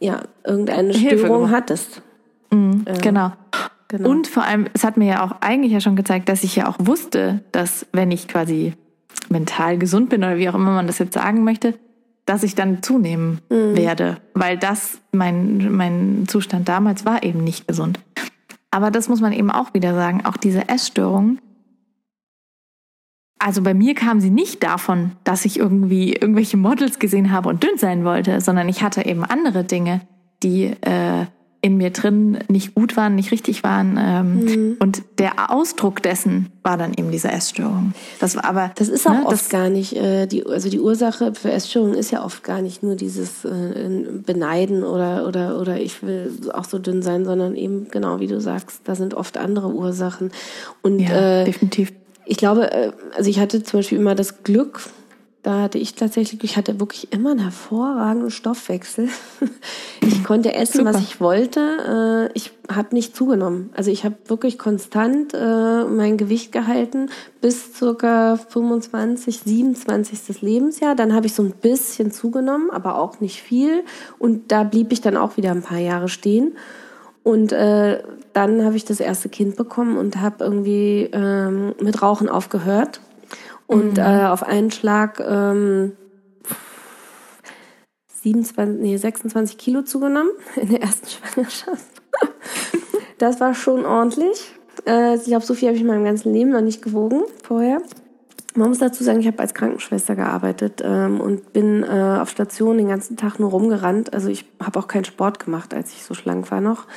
[0.00, 2.02] ja irgendeine Störung hattest.
[2.50, 3.32] Mhm, genau.
[3.88, 4.10] genau.
[4.10, 6.68] Und vor allem, es hat mir ja auch eigentlich ja schon gezeigt, dass ich ja
[6.68, 8.74] auch wusste, dass wenn ich quasi
[9.30, 11.74] mental gesund bin oder wie auch immer man das jetzt sagen möchte,
[12.26, 13.76] dass ich dann zunehmen mhm.
[13.76, 17.98] werde, weil das mein, mein Zustand damals war eben nicht gesund.
[18.70, 21.38] Aber das muss man eben auch wieder sagen, auch diese Essstörung.
[23.38, 27.62] Also bei mir kam sie nicht davon, dass ich irgendwie irgendwelche Models gesehen habe und
[27.62, 30.00] dünn sein wollte, sondern ich hatte eben andere Dinge,
[30.42, 31.26] die äh,
[31.60, 33.98] in mir drin nicht gut waren, nicht richtig waren.
[34.00, 34.76] Ähm, mhm.
[34.78, 37.94] Und der Ausdruck dessen war dann eben diese Essstörung.
[38.20, 38.70] Das war aber.
[38.76, 42.12] Das ist auch ne, oft gar nicht, äh, die, also die Ursache für Essstörungen ist
[42.12, 46.78] ja oft gar nicht nur dieses äh, Beneiden oder, oder, oder ich will auch so
[46.78, 50.30] dünn sein, sondern eben genau wie du sagst, da sind oft andere Ursachen.
[50.82, 51.92] Und ja, äh, definitiv.
[52.28, 54.82] Ich glaube, äh, also ich hatte zum Beispiel immer das Glück,
[55.42, 59.08] da hatte ich tatsächlich, ich hatte wirklich immer einen hervorragenden Stoffwechsel.
[60.00, 60.94] Ich konnte essen, Super.
[60.94, 62.30] was ich wollte.
[62.30, 63.70] Äh, ich habe nicht zugenommen.
[63.74, 67.10] Also ich habe wirklich konstant äh, mein Gewicht gehalten
[67.40, 70.40] bis circa 25, 27.
[70.40, 70.94] Lebensjahr.
[70.94, 73.84] Dann habe ich so ein bisschen zugenommen, aber auch nicht viel.
[74.18, 76.56] Und da blieb ich dann auch wieder ein paar Jahre stehen.
[77.22, 78.02] Und äh,
[78.32, 83.00] dann habe ich das erste Kind bekommen und habe irgendwie ähm, mit Rauchen aufgehört
[83.66, 84.02] und mhm.
[84.02, 85.92] äh, auf einen Schlag ähm,
[88.22, 92.02] 27, nee, 26 Kilo zugenommen in der ersten Schwangerschaft.
[93.18, 94.54] das war schon ordentlich.
[94.86, 97.80] Äh, ich glaube, so viel habe ich in meinem ganzen Leben noch nicht gewogen vorher.
[98.58, 102.76] Man muss dazu sagen, ich habe als Krankenschwester gearbeitet ähm, und bin äh, auf Station
[102.76, 104.12] den ganzen Tag nur rumgerannt.
[104.12, 106.88] Also ich habe auch keinen Sport gemacht, als ich so schlank war noch,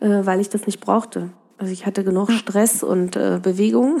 [0.00, 1.28] äh, weil ich das nicht brauchte.
[1.58, 3.98] Also ich hatte genug Stress und äh, Bewegung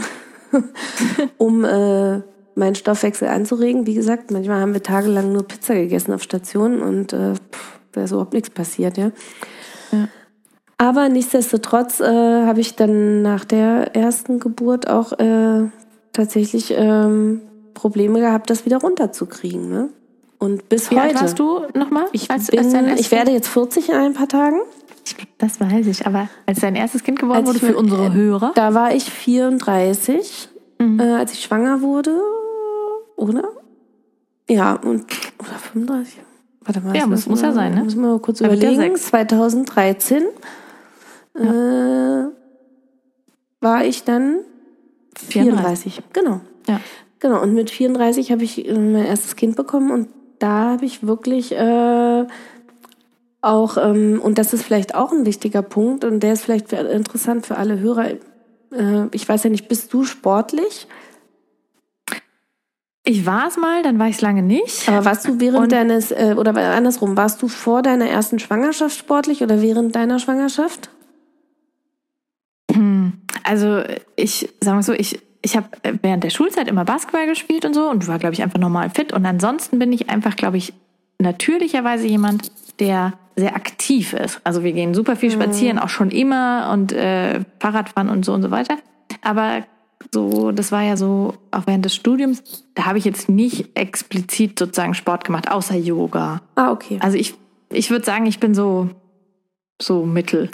[1.36, 2.22] um äh,
[2.54, 3.86] meinen Stoffwechsel anzuregen.
[3.86, 7.34] Wie gesagt, manchmal haben wir tagelang nur Pizza gegessen auf Stationen und äh,
[7.92, 9.10] da ist überhaupt nichts passiert, ja.
[9.90, 10.08] ja.
[10.78, 15.68] Aber nichtsdestotrotz äh, habe ich dann nach der ersten Geburt auch äh,
[16.12, 17.40] tatsächlich ähm,
[17.74, 19.68] Probleme gehabt, das wieder runterzukriegen.
[19.70, 19.88] Ne?
[20.38, 21.08] Und bis Wie heute.
[21.08, 22.06] alt warst du nochmal?
[22.12, 24.60] Ich, als, bin, als ich werde jetzt 40 in ein paar Tagen.
[25.04, 28.52] Ich das weiß ich, aber als dein erstes Kind geboren Als wurde für unsere Hörer.
[28.54, 30.48] Da war ich 34,
[30.78, 31.00] Mhm.
[31.00, 32.16] äh, als ich schwanger wurde,
[33.16, 33.48] oder?
[34.48, 35.04] Ja, und
[35.40, 36.18] oder 35.
[36.64, 37.84] Warte mal, Ja, muss- muss ja mal, sein, ne?
[37.84, 38.76] Muss mal kurz Da ja überlegen.
[38.96, 39.06] sechs.
[39.06, 40.22] 2013
[41.34, 42.24] äh,
[43.60, 44.38] war ich dann
[45.28, 46.02] 34.
[46.12, 46.40] Genau.
[46.68, 46.80] Ja.
[47.20, 50.08] Genau, und mit 34 habe ich äh, mein erstes Kind bekommen und
[50.38, 52.26] da habe ich wirklich äh,
[53.40, 56.76] auch, ähm, und das ist vielleicht auch ein wichtiger Punkt und der ist vielleicht für,
[56.76, 58.10] interessant für alle Hörer.
[58.10, 58.18] Äh,
[59.12, 60.86] ich weiß ja nicht, bist du sportlich?
[63.04, 64.88] Ich war es mal, dann war ich es lange nicht.
[64.88, 68.96] Aber warst du während Und- deines, äh, oder andersrum, warst du vor deiner ersten Schwangerschaft
[68.96, 70.88] sportlich oder während deiner Schwangerschaft?
[73.44, 73.82] Also
[74.16, 75.66] ich sag mal so, ich, ich habe
[76.02, 79.12] während der Schulzeit immer Basketball gespielt und so und war, glaube ich, einfach normal fit.
[79.12, 80.72] Und ansonsten bin ich einfach, glaube ich,
[81.18, 84.40] natürlicherweise jemand, der sehr aktiv ist.
[84.44, 88.42] Also wir gehen super viel spazieren, auch schon immer und äh, Fahrradfahren und so und
[88.42, 88.76] so weiter.
[89.22, 89.64] Aber
[90.12, 92.42] so, das war ja so, auch während des Studiums,
[92.74, 96.42] da habe ich jetzt nicht explizit sozusagen Sport gemacht, außer Yoga.
[96.56, 96.98] Ah, okay.
[97.00, 97.34] Also ich,
[97.70, 98.90] ich würde sagen, ich bin so,
[99.80, 100.50] so mittel.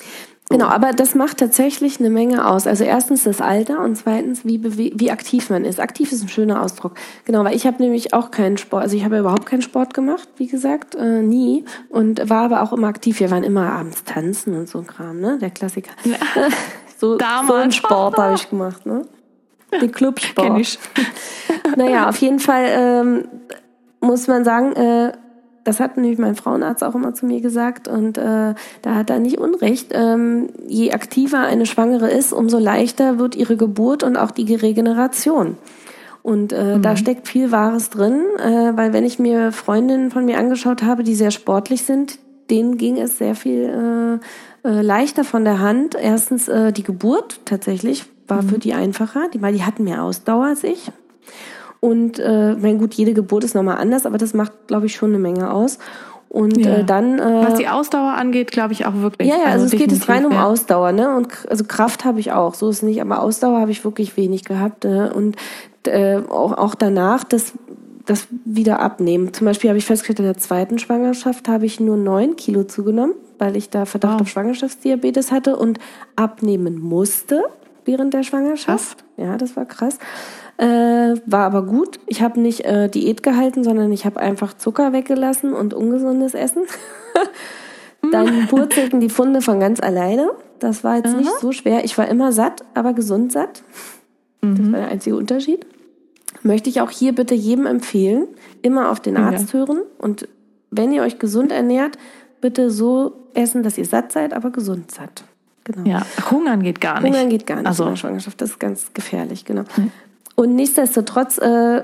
[0.51, 2.67] Genau, aber das macht tatsächlich eine Menge aus.
[2.67, 4.63] Also erstens das Alter und zweitens, wie,
[4.99, 5.79] wie aktiv man ist.
[5.79, 6.95] Aktiv ist ein schöner Ausdruck.
[7.27, 9.93] Genau, weil ich habe nämlich auch keinen Sport, also ich habe ja überhaupt keinen Sport
[9.93, 11.67] gemacht, wie gesagt, äh, nie.
[11.91, 13.21] Und war aber auch immer aktiv.
[13.21, 15.39] Wir waren immer abends tanzen und so ein Kram, ne?
[15.39, 15.91] Der Klassiker.
[16.03, 16.11] so,
[17.13, 17.63] so Damals.
[17.63, 19.03] einen Sport habe ich gemacht, ne?
[19.71, 20.47] Den Clubsport.
[20.47, 20.79] Kenn ich.
[21.77, 23.29] Naja, auf jeden Fall ähm,
[24.01, 25.13] muss man sagen, äh,
[25.69, 29.19] das hat nämlich mein Frauenarzt auch immer zu mir gesagt und äh, da hat er
[29.19, 29.93] nicht unrecht.
[29.93, 35.59] Ähm, je aktiver eine Schwangere ist, umso leichter wird ihre Geburt und auch die Regeneration.
[36.23, 40.39] Und äh, da steckt viel Wahres drin, äh, weil wenn ich mir Freundinnen von mir
[40.39, 44.21] angeschaut habe, die sehr sportlich sind, denen ging es sehr viel
[44.65, 45.95] äh, äh, leichter von der Hand.
[46.01, 50.47] Erstens äh, die Geburt tatsächlich war für die einfacher, die, weil die hatten mehr Ausdauer
[50.47, 50.91] als ich.
[51.81, 55.11] Und äh, mein gut, jede Geburt ist nochmal anders, aber das macht, glaube ich, schon
[55.11, 55.79] eine Menge aus.
[56.29, 56.79] Und Ja.
[56.79, 57.19] äh, dann.
[57.19, 59.29] Äh, Was die Ausdauer angeht, glaube ich auch wirklich.
[59.29, 60.45] ja, ja, also, es geht jetzt definitiv, rein um ja.
[60.47, 61.17] Ausdauer, ne?
[61.17, 64.17] Und also Kraft habe ich auch, so ist es nicht, aber Ausdauer habe ich wirklich
[64.17, 64.85] wenig gehabt.
[64.85, 65.37] Äh, und
[65.87, 67.53] äh, auch, auch danach das,
[68.05, 69.33] das wieder abnehmen.
[69.33, 73.15] Zum Beispiel habe ich festgestellt, in der zweiten Schwangerschaft habe ich nur neun Kilo zugenommen,
[73.39, 74.21] weil ich da Verdacht Wow.
[74.23, 75.79] auf Schwangerschaftsdiabetes hatte und
[76.17, 77.45] abnehmen musste
[77.87, 79.03] während der Schwangerschaft.
[79.17, 79.99] Ja, das war krass.
[80.59, 82.01] Äh, war aber gut.
[82.07, 86.65] Ich habe nicht äh, Diät gehalten, sondern ich habe einfach Zucker weggelassen und ungesundes Essen.
[88.13, 90.31] Dann purzelten die Funde von ganz alleine.
[90.59, 91.85] Das war jetzt nicht so schwer.
[91.85, 93.63] Ich war immer satt, aber gesund satt.
[94.41, 95.67] Das war der einzige Unterschied.
[96.43, 98.29] Möchte ich auch hier bitte jedem empfehlen,
[98.63, 100.29] immer auf den Arzt hören und
[100.71, 101.99] wenn ihr euch gesund ernährt,
[102.41, 105.25] bitte so essen, dass ihr satt seid, aber gesund seid.
[105.65, 105.89] Genau.
[105.89, 107.13] Ja, hungern geht gar nicht.
[107.13, 108.41] Hungern geht gar nicht Also, in der Schwangerschaft.
[108.41, 109.65] Das ist ganz gefährlich, genau.
[110.39, 111.83] Und nichtsdestotrotz äh,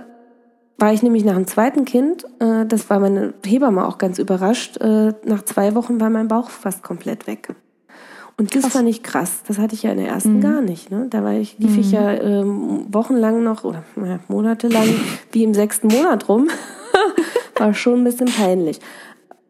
[0.78, 4.76] war ich nämlich nach dem zweiten Kind, äh, das war meine Hebamme auch ganz überrascht,
[4.76, 7.48] äh, nach zwei Wochen war mein Bauch fast komplett weg.
[8.36, 9.42] Und das fand ich krass.
[9.48, 10.12] Das hatte ich ja in der Mhm.
[10.12, 10.88] ersten gar nicht.
[10.88, 11.08] Ne?
[11.10, 14.86] Da war ich, lief ich ja ähm, wochenlang noch oder naja, monatelang
[15.32, 16.48] wie im sechsten Monat rum.
[17.56, 18.78] war schon ein bisschen peinlich.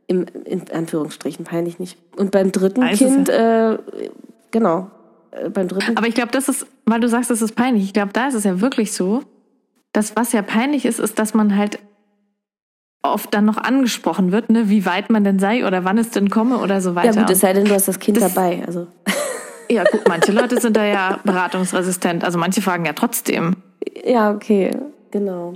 [0.06, 1.98] Im, in Anführungsstrichen peinlich nicht.
[2.16, 3.76] Und beim dritten Kind, äh,
[4.50, 4.90] genau,
[5.52, 7.84] beim dritten Aber ich glaube, das ist, weil du sagst, das ist peinlich.
[7.84, 9.22] Ich glaube, da ist es ja wirklich so,
[9.92, 11.78] dass was ja peinlich ist, ist, dass man halt
[13.02, 16.30] oft dann noch angesprochen wird, ne, wie weit man denn sei oder wann es denn
[16.30, 17.14] komme oder so weiter.
[17.14, 18.62] Ja gut, es sei denn, du hast das Kind Das- dabei.
[18.66, 18.86] Also
[19.70, 22.24] ja, gut, manche Leute sind da ja beratungsresistent.
[22.24, 23.56] Also manche fragen ja trotzdem.
[24.04, 24.70] ja, okay,
[25.10, 25.54] genau.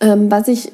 [0.00, 0.72] Ähm, was ich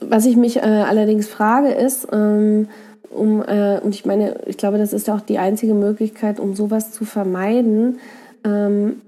[0.00, 2.68] was ich mich äh, allerdings frage ist, ähm,
[3.14, 6.92] um äh, und ich meine, ich glaube, das ist auch die einzige Möglichkeit, um sowas
[6.92, 7.98] zu vermeiden,
[8.44, 9.02] ähm,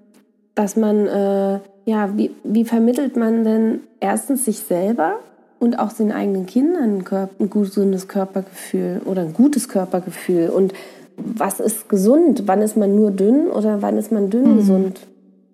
[0.55, 5.17] dass man äh, ja wie wie vermittelt man denn erstens sich selber
[5.59, 7.05] und auch den eigenen Kindern
[7.39, 10.75] ein, gesundes Körpergefühl oder ein gutes Körpergefühl und
[11.17, 12.43] was ist gesund?
[12.47, 15.01] Wann ist man nur dünn oder wann ist man dünn gesund?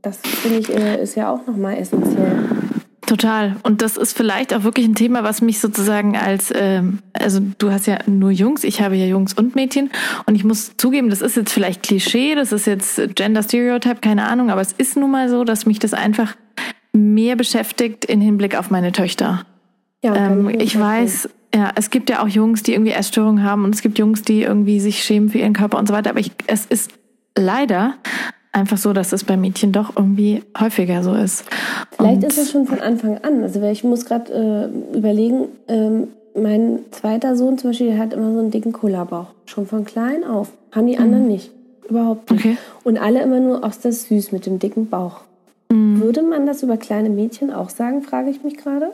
[0.02, 2.32] Das finde ich äh, ist ja auch nochmal essentiell.
[3.10, 3.56] Total.
[3.64, 7.72] Und das ist vielleicht auch wirklich ein Thema, was mich sozusagen als, ähm, also du
[7.72, 9.90] hast ja nur Jungs, ich habe ja Jungs und Mädchen.
[10.26, 14.28] Und ich muss zugeben, das ist jetzt vielleicht Klischee, das ist jetzt Gender Stereotype, keine
[14.28, 16.36] Ahnung, aber es ist nun mal so, dass mich das einfach
[16.92, 19.44] mehr beschäftigt in Hinblick auf meine Töchter.
[20.04, 23.74] Ja, Ähm, ich weiß, ja, es gibt ja auch Jungs, die irgendwie Essstörungen haben und
[23.74, 26.10] es gibt Jungs, die irgendwie sich schämen für ihren Körper und so weiter.
[26.10, 26.92] Aber ich, es ist
[27.36, 27.94] leider
[28.52, 31.44] einfach so, dass es bei Mädchen doch irgendwie häufiger so ist.
[31.96, 33.42] Vielleicht Und ist es schon von Anfang an.
[33.42, 34.32] Also ich muss gerade
[34.92, 39.28] äh, überlegen, ähm, mein zweiter Sohn zum Beispiel, der hat immer so einen dicken Cola-Bauch.
[39.46, 40.52] Schon von klein auf.
[40.72, 41.30] Haben die anderen mhm.
[41.32, 41.50] nicht.
[41.88, 42.44] Überhaupt nicht.
[42.44, 42.56] Okay.
[42.84, 45.22] Und alle immer nur, ach, das süß mit dem dicken Bauch.
[45.70, 46.00] Mhm.
[46.00, 48.92] Würde man das über kleine Mädchen auch sagen, frage ich mich gerade.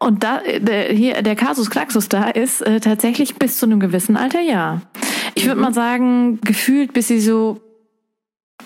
[0.00, 4.16] Und da, der, hier, der Kasus Klaxus da ist äh, tatsächlich bis zu einem gewissen
[4.16, 4.82] Alter, ja.
[5.34, 5.62] Ich würde mhm.
[5.62, 7.60] mal sagen, gefühlt, bis sie so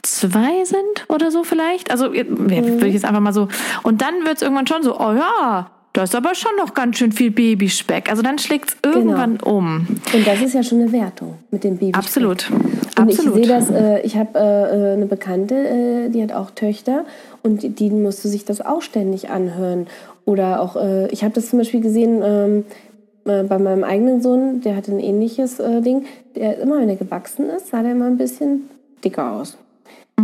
[0.02, 1.90] zwei sind oder so vielleicht.
[1.90, 2.50] Also mhm.
[2.50, 3.48] würde ich jetzt einfach mal so.
[3.82, 6.96] Und dann wird es irgendwann schon so, oh ja, da ist aber schon noch ganz
[6.96, 8.10] schön viel Babyspeck.
[8.10, 8.96] Also dann schlägt es genau.
[8.96, 9.56] irgendwann genau.
[9.56, 9.86] um.
[10.12, 11.98] Und das ist ja schon eine Wertung mit dem Babyspeck.
[11.98, 12.50] Absolut.
[12.50, 13.36] Und Absolut.
[13.36, 17.04] ich sehe das, äh, ich habe äh, eine Bekannte, äh, die hat auch Töchter
[17.42, 19.86] und die, die musste sich das auch ständig anhören.
[20.24, 22.64] Oder auch, äh, ich habe das zum Beispiel gesehen ähm,
[23.26, 26.06] äh, bei meinem eigenen Sohn, der hatte ein ähnliches äh, Ding.
[26.36, 28.70] Der immer, wenn er gewachsen ist, sah der immer ein bisschen
[29.04, 29.58] dicker aus.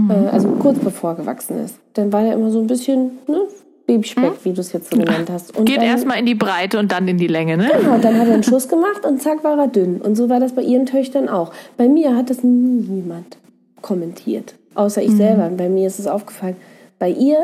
[0.05, 0.11] Mhm.
[0.11, 1.77] Äh, also kurz bevor er gewachsen ist.
[1.95, 3.43] Dann war er immer so ein bisschen, ne,
[3.87, 4.45] Babyspeck, mhm.
[4.45, 5.57] wie du es jetzt so genannt hast.
[5.57, 7.71] Und Geht erstmal in die Breite und dann in die Länge, ne?
[7.81, 10.01] Genau, dann hat er einen Schuss gemacht und zack war er dünn.
[10.01, 11.53] Und so war das bei ihren Töchtern auch.
[11.79, 13.39] Bei mir hat das niemand
[13.81, 15.17] kommentiert, außer ich mhm.
[15.17, 15.51] selber.
[15.57, 16.57] Bei mir ist es aufgefallen.
[16.99, 17.39] Bei ihr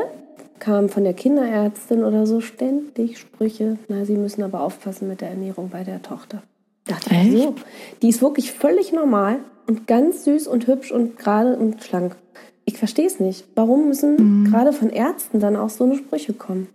[0.59, 5.31] kamen von der Kinderärztin oder so ständig Sprüche, na, sie müssen aber aufpassen mit der
[5.31, 6.43] Ernährung bei der Tochter.
[6.87, 7.55] Dachte ich so.
[8.03, 12.17] Die ist wirklich völlig normal und ganz süß und hübsch und gerade und schlank.
[12.65, 13.45] Ich verstehe es nicht.
[13.55, 14.51] Warum müssen mhm.
[14.51, 16.69] gerade von Ärzten dann auch so eine Sprüche kommen?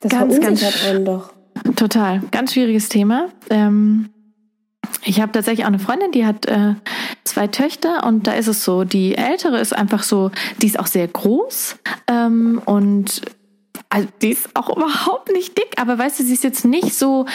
[0.00, 1.32] Das ganz, verunsichert einen doch.
[1.76, 2.22] Total.
[2.30, 3.28] Ganz schwieriges Thema.
[3.50, 4.10] Ähm,
[5.04, 6.74] ich habe tatsächlich auch eine Freundin, die hat äh,
[7.24, 10.86] zwei Töchter und da ist es so, die ältere ist einfach so, die ist auch
[10.86, 11.76] sehr groß
[12.08, 13.22] ähm, und
[13.92, 17.26] also die ist auch überhaupt nicht dick, aber weißt du, sie ist jetzt nicht so.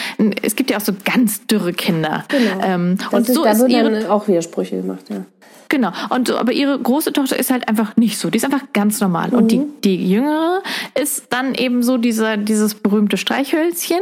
[0.42, 2.24] Es gibt ja auch so ganz dürre Kinder.
[2.28, 2.64] Genau.
[2.64, 5.24] Ähm, und ist, so da ist ihre auch Widersprüche gemacht, ja.
[5.68, 5.92] Genau.
[6.08, 8.30] Und aber ihre große Tochter ist halt einfach nicht so.
[8.30, 9.28] Die ist einfach ganz normal.
[9.28, 9.34] Mhm.
[9.34, 9.66] Und die, mhm.
[9.84, 10.62] die jüngere
[11.00, 14.00] ist dann eben so dieser, dieses berühmte Streichhölzchen.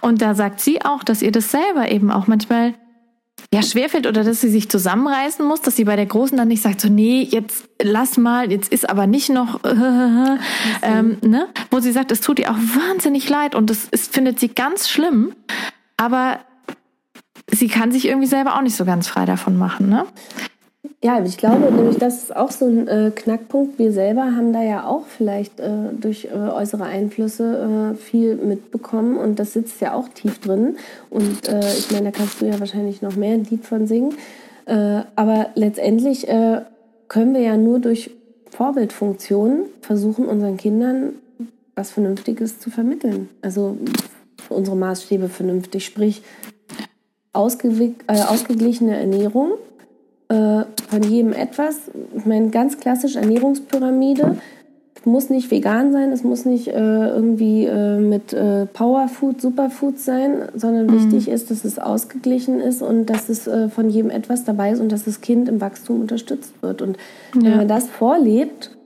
[0.00, 2.74] Und da sagt sie auch, dass ihr das selber eben auch manchmal
[3.52, 6.62] ja schwerfällt oder dass sie sich zusammenreißen muss, dass sie bei der Großen dann nicht
[6.62, 9.68] sagt, so nee, jetzt lass mal, jetzt ist aber nicht noch, äh,
[10.82, 11.48] ähm, ne?
[11.70, 14.88] wo sie sagt, es tut ihr auch wahnsinnig leid und das ist, findet sie ganz
[14.88, 15.34] schlimm,
[15.96, 16.40] aber
[17.50, 20.06] sie kann sich irgendwie selber auch nicht so ganz frei davon machen, ne?
[21.02, 23.78] Ja, ich glaube nämlich, das ist auch so ein äh, Knackpunkt.
[23.78, 29.16] Wir selber haben da ja auch vielleicht äh, durch äh, äußere Einflüsse äh, viel mitbekommen
[29.16, 30.76] und das sitzt ja auch tief drin.
[31.10, 34.14] Und äh, ich meine, da kannst du ja wahrscheinlich noch mehr ein Lied von singen.
[34.66, 36.26] Äh, aber letztendlich
[37.08, 38.10] können wir ja nur durch
[38.50, 41.14] Vorbildfunktionen versuchen, unseren Kindern
[41.76, 43.28] was Vernünftiges zu vermitteln.
[43.42, 43.76] Also
[44.48, 46.22] unsere Maßstäbe vernünftig, sprich
[47.32, 49.52] ausgeglichene Ernährung
[50.28, 51.90] äh, von jedem etwas.
[52.16, 54.36] Ich meine, ganz klassisch Ernährungspyramide.
[55.04, 60.48] Muss nicht vegan sein, es muss nicht äh, irgendwie äh, mit äh, Powerfood, Superfood sein,
[60.52, 60.94] sondern mhm.
[60.94, 64.80] wichtig ist, dass es ausgeglichen ist und dass es äh, von jedem etwas dabei ist
[64.80, 66.82] und dass das Kind im Wachstum unterstützt wird.
[66.82, 66.96] Und
[67.36, 67.42] ja.
[67.42, 68.76] wenn man das vorlebt,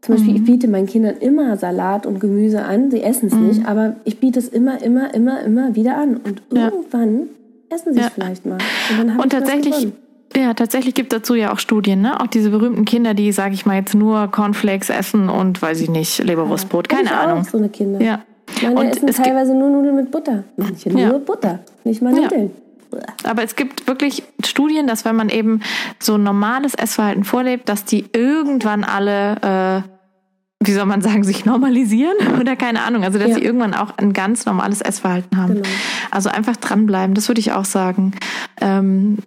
[0.00, 0.36] zum Beispiel, mhm.
[0.38, 3.46] ich biete meinen Kindern immer Salat und Gemüse an, sie essen es mhm.
[3.46, 6.16] nicht, aber ich biete es immer, immer, immer, immer wieder an.
[6.16, 7.76] Und irgendwann ja.
[7.76, 8.10] essen sie es ja.
[8.12, 8.58] vielleicht mal.
[9.00, 9.92] Und, und tatsächlich
[10.36, 12.20] ja, tatsächlich gibt dazu ja auch Studien, ne?
[12.20, 15.90] Auch diese berühmten Kinder, die, sage ich mal, jetzt nur Cornflakes essen und, weiß ich
[15.90, 17.40] nicht, Leberwurstbrot, keine ja, Ahnung.
[17.40, 18.00] Auch so eine Kinder.
[18.00, 18.20] Ja.
[18.62, 20.44] Meine und essen teilweise nur Nudeln mit Butter.
[20.56, 21.18] Manche nur ja.
[21.18, 22.50] Butter, nicht mal Nudeln.
[22.92, 22.98] Ja.
[23.24, 25.60] Aber es gibt wirklich Studien, dass wenn man eben
[26.00, 31.44] so ein normales Essverhalten vorlebt, dass die irgendwann alle, äh, wie soll man sagen, sich
[31.44, 33.04] normalisieren oder keine Ahnung.
[33.04, 33.34] Also dass ja.
[33.36, 35.54] sie irgendwann auch ein ganz normales Essverhalten haben.
[35.54, 35.68] Genau.
[36.10, 38.12] Also einfach dranbleiben, das würde ich auch sagen.
[38.60, 39.18] Ähm,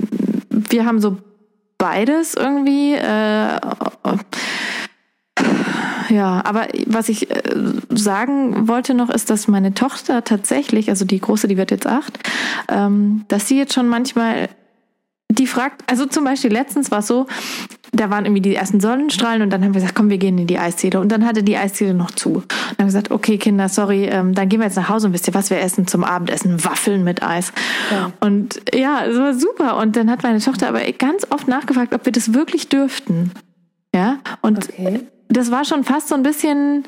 [0.54, 1.18] wir haben so
[1.78, 2.94] beides irgendwie.
[2.94, 3.60] Äh,
[6.10, 7.42] ja, aber was ich äh,
[7.90, 12.20] sagen wollte noch, ist, dass meine Tochter tatsächlich, also die große, die wird jetzt acht,
[12.70, 14.50] ähm, dass sie jetzt schon manchmal
[15.34, 17.28] die fragt, also zum Beispiel letztens war es so,
[17.92, 20.48] da waren irgendwie die ersten Sonnenstrahlen und dann haben wir gesagt, komm, wir gehen in
[20.48, 21.00] die Eisdiele.
[21.00, 22.30] Und dann hatte die Eisdiele noch zu.
[22.30, 25.08] Und dann haben wir gesagt, okay, Kinder, sorry, ähm, dann gehen wir jetzt nach Hause
[25.08, 27.54] und wisst ihr was, wir essen zum Abendessen Waffeln mit Eis.
[27.92, 28.12] Ja.
[28.20, 29.78] Und ja, es war super.
[29.78, 33.32] Und dann hat meine Tochter aber ganz oft nachgefragt, ob wir das wirklich dürften.
[33.94, 35.02] Ja, und okay.
[35.30, 36.86] das war schon fast so ein bisschen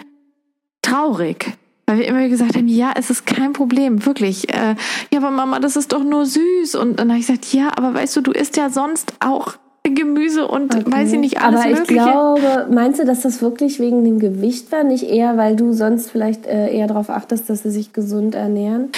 [0.81, 1.53] traurig.
[1.87, 4.49] Weil wir immer gesagt haben, ja, es ist kein Problem, wirklich.
[4.49, 4.75] Äh,
[5.13, 6.75] ja, aber Mama, das ist doch nur süß.
[6.75, 9.53] Und dann habe ich gesagt, ja, aber weißt du, du isst ja sonst auch
[9.93, 10.91] Gemüse und okay.
[10.91, 12.01] weiß ich nicht alles Aber ich Mögliche.
[12.01, 16.09] glaube, meinst du, dass das wirklich wegen dem Gewicht war, nicht eher, weil du sonst
[16.09, 18.89] vielleicht äh, eher darauf achtest, dass sie sich gesund ernähren?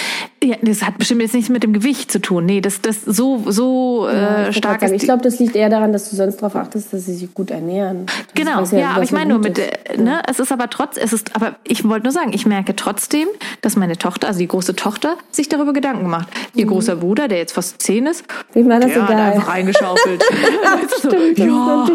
[0.42, 2.46] Ja, das hat bestimmt jetzt nichts mit dem Gewicht zu tun.
[2.46, 4.92] Nee, das, das so, so ja, äh, stark ist.
[4.92, 7.50] Ich glaube, das liegt eher daran, dass du sonst darauf achtest, dass sie sich gut
[7.50, 8.06] ernähren.
[8.06, 9.98] Das genau, ja, ja aber ich meine nur mit, ist.
[9.98, 13.26] ne, es ist aber trotz, es ist, aber ich wollte nur sagen, ich merke trotzdem,
[13.62, 16.28] dass meine Tochter, also die große Tochter, sich darüber Gedanken macht.
[16.54, 16.70] Ihr mhm.
[16.70, 18.24] großer Bruder, der jetzt fast zehn ist,
[18.54, 19.16] Dem war das der egal.
[19.16, 20.22] hat einfach eingeschaufelt.
[21.02, 21.88] so, Stimmt, ja.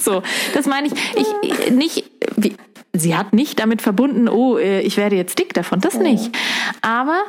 [0.00, 0.22] so,
[0.54, 2.56] das meine ich, ich nicht, wie,
[2.92, 6.36] sie hat nicht damit verbunden, oh, äh, ich werde jetzt dick davon, das nicht.
[6.82, 7.22] Aber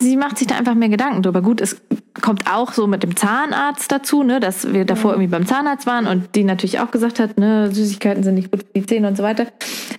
[0.00, 1.42] sie macht sich da einfach mehr Gedanken drüber.
[1.42, 1.80] Gut, es
[2.20, 6.06] kommt auch so mit dem Zahnarzt dazu, ne, dass wir davor irgendwie beim Zahnarzt waren
[6.06, 9.16] und die natürlich auch gesagt hat, ne, Süßigkeiten sind nicht gut für die Zähne und
[9.16, 9.46] so weiter.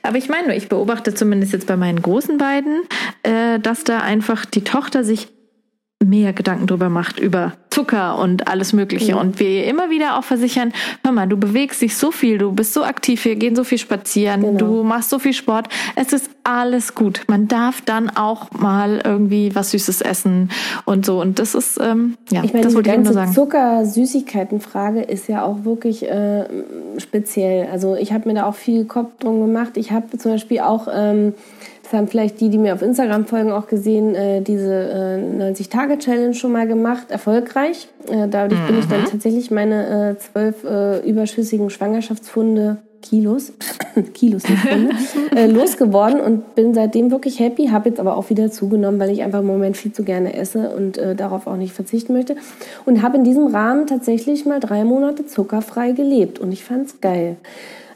[0.03, 2.81] Aber ich meine, ich beobachte zumindest jetzt bei meinen großen beiden,
[3.23, 5.29] äh, dass da einfach die Tochter sich
[6.03, 9.13] mehr Gedanken drüber macht, über Zucker und alles Mögliche.
[9.13, 9.19] Mhm.
[9.19, 10.71] Und wir immer wieder auch versichern,
[11.03, 13.77] hör mal, du bewegst dich so viel, du bist so aktiv, wir gehen so viel
[13.77, 14.57] spazieren, genau.
[14.57, 15.67] du machst so viel Sport.
[15.95, 17.23] Es ist alles gut.
[17.27, 20.49] Man darf dann auch mal irgendwie was Süßes essen
[20.85, 21.19] und so.
[21.19, 23.33] Und das ist, ähm, ja, ich meine, das wollte ich nur sagen.
[23.33, 26.45] Zucker-Süßigkeiten-Frage ist ja auch wirklich äh,
[26.97, 27.67] speziell.
[27.71, 29.75] Also ich habe mir da auch viel Kopf drum gemacht.
[29.75, 30.87] Ich habe zum Beispiel auch...
[30.91, 31.33] Ähm,
[31.89, 36.35] das haben vielleicht die, die mir auf Instagram folgen, auch gesehen, äh, diese äh, 90-Tage-Challenge
[36.35, 37.87] schon mal gemacht, erfolgreich.
[38.07, 38.67] Äh, dadurch mhm.
[38.67, 39.05] bin ich dann mhm.
[39.05, 43.53] tatsächlich meine äh, zwölf äh, überschüssigen Schwangerschaftsfunde Kilos,
[44.13, 44.91] Kilos nicht Funde,
[45.35, 49.23] äh, losgeworden und bin seitdem wirklich happy, habe jetzt aber auch wieder zugenommen, weil ich
[49.23, 52.35] einfach im Moment viel zu gerne esse und darauf auch nicht verzichten möchte.
[52.85, 57.37] Und habe in diesem Rahmen tatsächlich mal drei Monate zuckerfrei gelebt und ich fand's geil.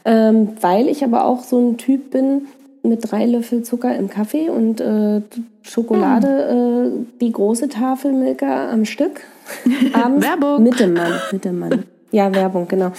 [0.06, 2.46] Ähm, weil ich aber auch so ein Typ bin,
[2.84, 5.22] mit drei Löffel Zucker im Kaffee und äh,
[5.62, 7.04] Schokolade, hm.
[7.04, 9.20] äh, die große Tafel Milka am Stück.
[9.92, 10.26] Abends.
[10.26, 10.62] Werbung.
[10.62, 11.84] Mit dem Mann, mit dem Mann.
[12.10, 12.92] Ja, Werbung, genau.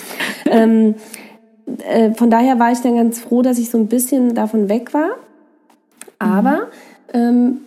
[0.45, 0.95] ähm,
[1.87, 4.93] äh, von daher war ich dann ganz froh, dass ich so ein bisschen davon weg
[4.93, 5.11] war.
[6.19, 6.67] Aber
[7.13, 7.19] mhm.
[7.19, 7.57] ähm,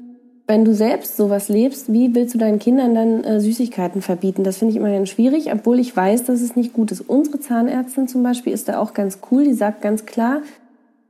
[0.47, 4.45] wenn du selbst sowas lebst, wie willst du deinen Kindern dann äh, Süßigkeiten verbieten?
[4.45, 7.03] Das finde ich immer ganz schwierig, obwohl ich weiß, dass es nicht gut ist.
[7.03, 9.45] Unsere Zahnärztin zum Beispiel ist da auch ganz cool.
[9.45, 10.41] Die sagt ganz klar,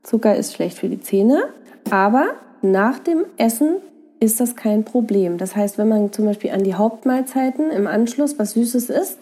[0.03, 1.43] Zucker ist schlecht für die Zähne,
[1.91, 2.27] aber
[2.63, 3.77] nach dem Essen
[4.21, 5.39] ist das kein Problem.
[5.39, 9.19] Das heißt, wenn man zum Beispiel an die Hauptmahlzeiten im Anschluss was Süßes isst,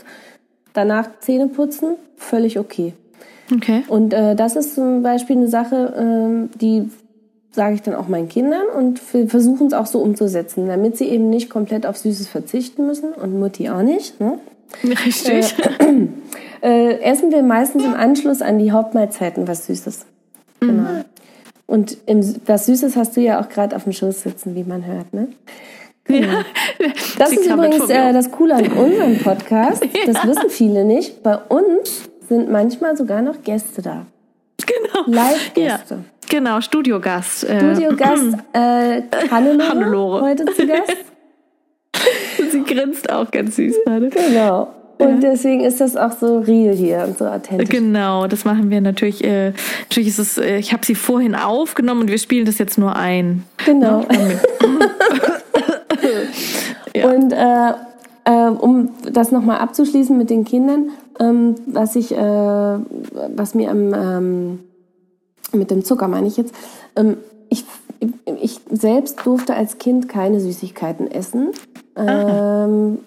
[0.72, 2.94] danach Zähne putzen, völlig okay.
[3.54, 3.84] Okay.
[3.88, 6.90] Und äh, das ist zum Beispiel eine Sache, äh, die
[7.52, 11.06] sage ich dann auch meinen Kindern und wir versuchen es auch so umzusetzen, damit sie
[11.06, 14.20] eben nicht komplett auf Süßes verzichten müssen und Mutti auch nicht.
[14.20, 14.38] Ne?
[14.84, 15.54] Richtig.
[15.78, 16.06] Äh,
[16.62, 20.04] äh, essen wir meistens im Anschluss an die Hauptmahlzeiten was Süßes.
[20.60, 20.82] Genau.
[20.82, 21.04] Mhm.
[21.66, 24.86] Und im, was Süßes hast du ja auch gerade auf dem Schoß sitzen, wie man
[24.86, 25.28] hört, ne?
[26.04, 26.28] Genau.
[26.28, 26.44] Ja.
[27.18, 29.84] Das ist übrigens äh, das Coole an unserem Podcast.
[29.92, 30.12] Ja.
[30.12, 31.22] Das wissen viele nicht.
[31.22, 34.06] Bei uns sind manchmal sogar noch Gäste da.
[34.64, 35.04] Genau.
[35.06, 35.94] Live-Gäste.
[35.94, 36.00] Ja.
[36.28, 37.44] Genau, Studiogast.
[37.44, 40.96] Äh, Studiogast äh, Hannelore, Hannelore heute zu Gast.
[42.50, 44.10] Sie grinst auch ganz süß gerade.
[44.10, 44.72] Genau.
[44.98, 47.68] Und deswegen ist das auch so real hier und so authentisch.
[47.68, 49.22] Genau, das machen wir natürlich.
[49.22, 52.78] Äh, natürlich ist es, äh, ich habe sie vorhin aufgenommen und wir spielen das jetzt
[52.78, 53.44] nur ein.
[53.64, 54.00] Genau.
[54.00, 54.40] Ne?
[56.94, 57.10] ja.
[57.10, 57.72] Und äh,
[58.24, 63.94] äh, um das nochmal abzuschließen mit den Kindern, ähm, was ich, äh, was mir am,
[63.94, 64.60] ähm,
[65.52, 66.54] mit dem Zucker meine ich jetzt,
[66.96, 67.64] ähm, ich,
[68.40, 71.52] ich selbst durfte als Kind keine Süßigkeiten essen.
[71.96, 72.98] Ähm,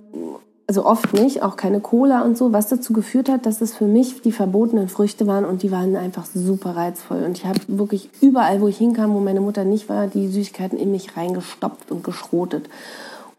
[0.69, 3.85] also oft nicht, auch keine Cola und so, was dazu geführt hat, dass es für
[3.85, 7.23] mich die verbotenen Früchte waren und die waren einfach super reizvoll.
[7.23, 10.77] Und ich habe wirklich überall, wo ich hinkam, wo meine Mutter nicht war, die Süßigkeiten
[10.77, 12.69] in mich reingestopft und geschrotet.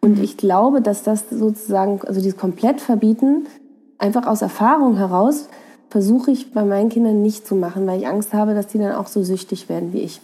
[0.00, 3.46] Und ich glaube, dass das sozusagen, also dieses komplett verbieten,
[3.98, 5.46] einfach aus Erfahrung heraus,
[5.88, 8.96] versuche ich bei meinen Kindern nicht zu machen, weil ich Angst habe, dass die dann
[8.96, 10.20] auch so süchtig werden wie ich.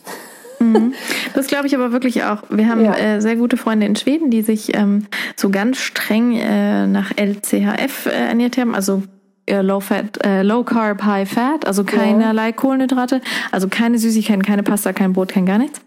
[0.58, 0.94] Mhm.
[1.34, 2.44] Das glaube ich aber wirklich auch.
[2.48, 2.96] Wir haben ja.
[2.96, 8.06] äh, sehr gute Freunde in Schweden, die sich ähm, so ganz streng äh, nach LCHF
[8.06, 9.02] äh, ernährt haben, also
[9.46, 13.20] äh, Low Fat, äh, Low Carb, High Fat, also keinerlei Kohlenhydrate,
[13.52, 15.80] also keine Süßigkeiten, keine Pasta, kein Brot, kein gar nichts.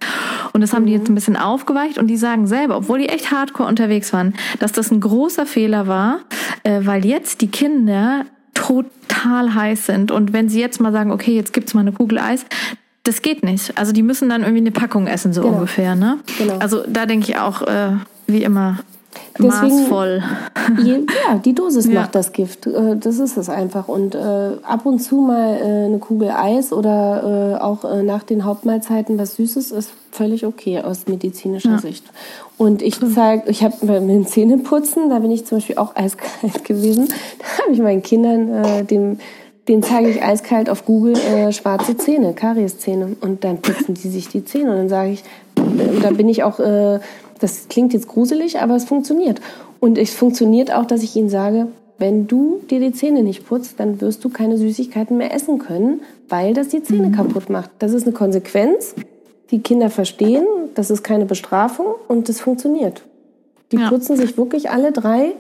[0.54, 0.88] Und das haben mhm.
[0.88, 4.34] die jetzt ein bisschen aufgeweicht und die sagen selber, obwohl die echt hardcore unterwegs waren,
[4.60, 6.22] dass das ein großer Fehler war,
[6.64, 11.36] äh, weil jetzt die Kinder total heiß sind und wenn sie jetzt mal sagen, okay,
[11.36, 12.46] jetzt gibt's mal eine Kugel Eis,
[13.04, 13.78] das geht nicht.
[13.78, 15.56] Also die müssen dann irgendwie eine Packung essen, so genau.
[15.56, 15.96] ungefähr.
[15.96, 16.20] Ne?
[16.38, 16.58] Genau.
[16.60, 17.92] Also da denke ich auch, äh,
[18.28, 18.80] wie immer,
[19.38, 20.24] Deswegen, maßvoll.
[20.84, 20.94] Je,
[21.28, 22.02] ja, die Dosis ja.
[22.02, 22.68] macht das Gift.
[22.68, 23.88] Äh, das ist es einfach.
[23.88, 24.20] Und äh,
[24.64, 29.18] ab und zu mal äh, eine Kugel Eis oder äh, auch äh, nach den Hauptmahlzeiten
[29.18, 31.80] was Süßes ist völlig okay aus medizinischer ja.
[31.80, 32.06] Sicht.
[32.58, 36.64] Und ich zeige, ich habe mit dem Zähneputzen, da bin ich zum Beispiel auch eiskalt
[36.66, 37.08] gewesen.
[37.08, 39.20] Da habe ich meinen Kindern äh, dem
[39.70, 43.16] den zeige ich eiskalt auf Google äh, schwarze Zähne, Karieszähne.
[43.22, 44.72] Und dann putzen die sich die Zähne.
[44.72, 45.24] Und dann sage ich,
[46.02, 47.00] da bin ich auch, äh,
[47.40, 49.40] das klingt jetzt gruselig, aber es funktioniert.
[49.80, 51.68] Und es funktioniert auch, dass ich ihnen sage,
[52.00, 56.02] wenn du dir die Zähne nicht putzt, dann wirst du keine Süßigkeiten mehr essen können,
[56.30, 57.16] weil das die Zähne mhm.
[57.16, 57.70] kaputt macht.
[57.78, 58.96] Das ist eine Konsequenz.
[59.52, 63.04] Die Kinder verstehen, das ist keine Bestrafung und das funktioniert.
[63.72, 63.90] Die ja.
[63.90, 65.34] putzen sich wirklich alle drei,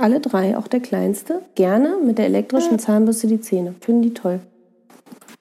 [0.00, 3.74] alle drei, auch der Kleinste, gerne mit der elektrischen Zahnbürste die Zähne.
[3.80, 4.40] Finden die toll.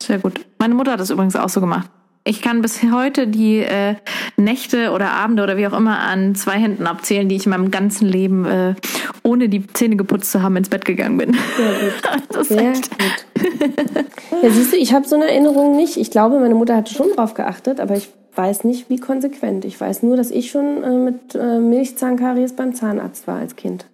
[0.01, 0.45] Sehr gut.
[0.60, 1.89] Meine Mutter hat das übrigens auch so gemacht.
[2.26, 3.95] Ich kann bis heute die äh,
[4.38, 7.72] Nächte oder Abende oder wie auch immer an zwei Händen abzählen, die ich in meinem
[7.72, 8.76] ganzen Leben äh,
[9.24, 11.36] ohne die Zähne geputzt zu haben ins Bett gegangen bin.
[11.57, 12.24] Sehr gut.
[12.30, 12.89] das Sehr gut.
[14.43, 15.97] ja, siehst du, ich habe so eine Erinnerung nicht.
[15.97, 19.66] Ich glaube, meine Mutter hatte schon drauf geachtet, aber ich weiß nicht, wie konsequent.
[19.66, 23.86] Ich weiß nur, dass ich schon äh, mit äh, Milchzahnkaries beim Zahnarzt war als Kind.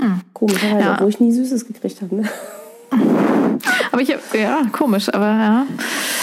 [0.00, 0.20] Hm.
[0.32, 0.94] Komischerweise, ja.
[0.94, 2.16] obwohl ich nie Süßes gekriegt habe.
[2.16, 2.28] Ne?
[3.92, 5.66] Aber ich, ja, komisch, aber ja.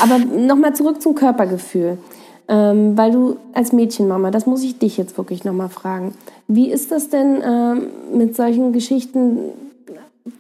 [0.02, 1.98] Aber nochmal zurück zum Körpergefühl.
[2.48, 6.14] Ähm, weil du als Mädchenmama, das muss ich dich jetzt wirklich nochmal fragen.
[6.48, 9.40] Wie ist das denn ähm, mit solchen Geschichten,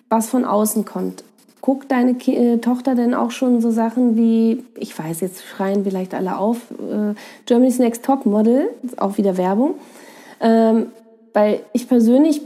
[0.08, 1.24] was von außen kommt?
[1.62, 5.84] Guckt deine Ki äh, Tochter denn auch schon so Sachen wie, ich weiß, jetzt schreien
[5.84, 7.16] vielleicht alle auf, äh,
[7.48, 9.74] Germany's Next Top Model, ist auch wieder Werbung.
[10.40, 10.88] Ähm,
[11.34, 12.42] weil ich persönlich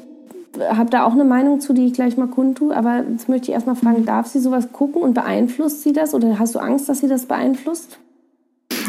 [0.60, 3.54] habe da auch eine Meinung zu, die ich gleich mal kundtue, aber jetzt möchte ich
[3.54, 7.00] erstmal fragen, darf sie sowas gucken und beeinflusst sie das oder hast du Angst, dass
[7.00, 8.00] sie das beeinflusst?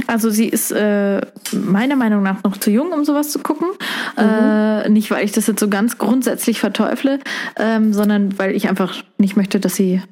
[0.06, 1.20] Also sie ist äh,
[1.52, 3.68] meiner Meinung nach noch zu jung, um sowas zu gucken.
[4.16, 4.22] Mhm.
[4.22, 7.20] Äh, nicht, weil ich das jetzt so ganz grundsätzlich verteufle,
[7.56, 10.02] ähm, sondern weil ich einfach nicht möchte, dass sie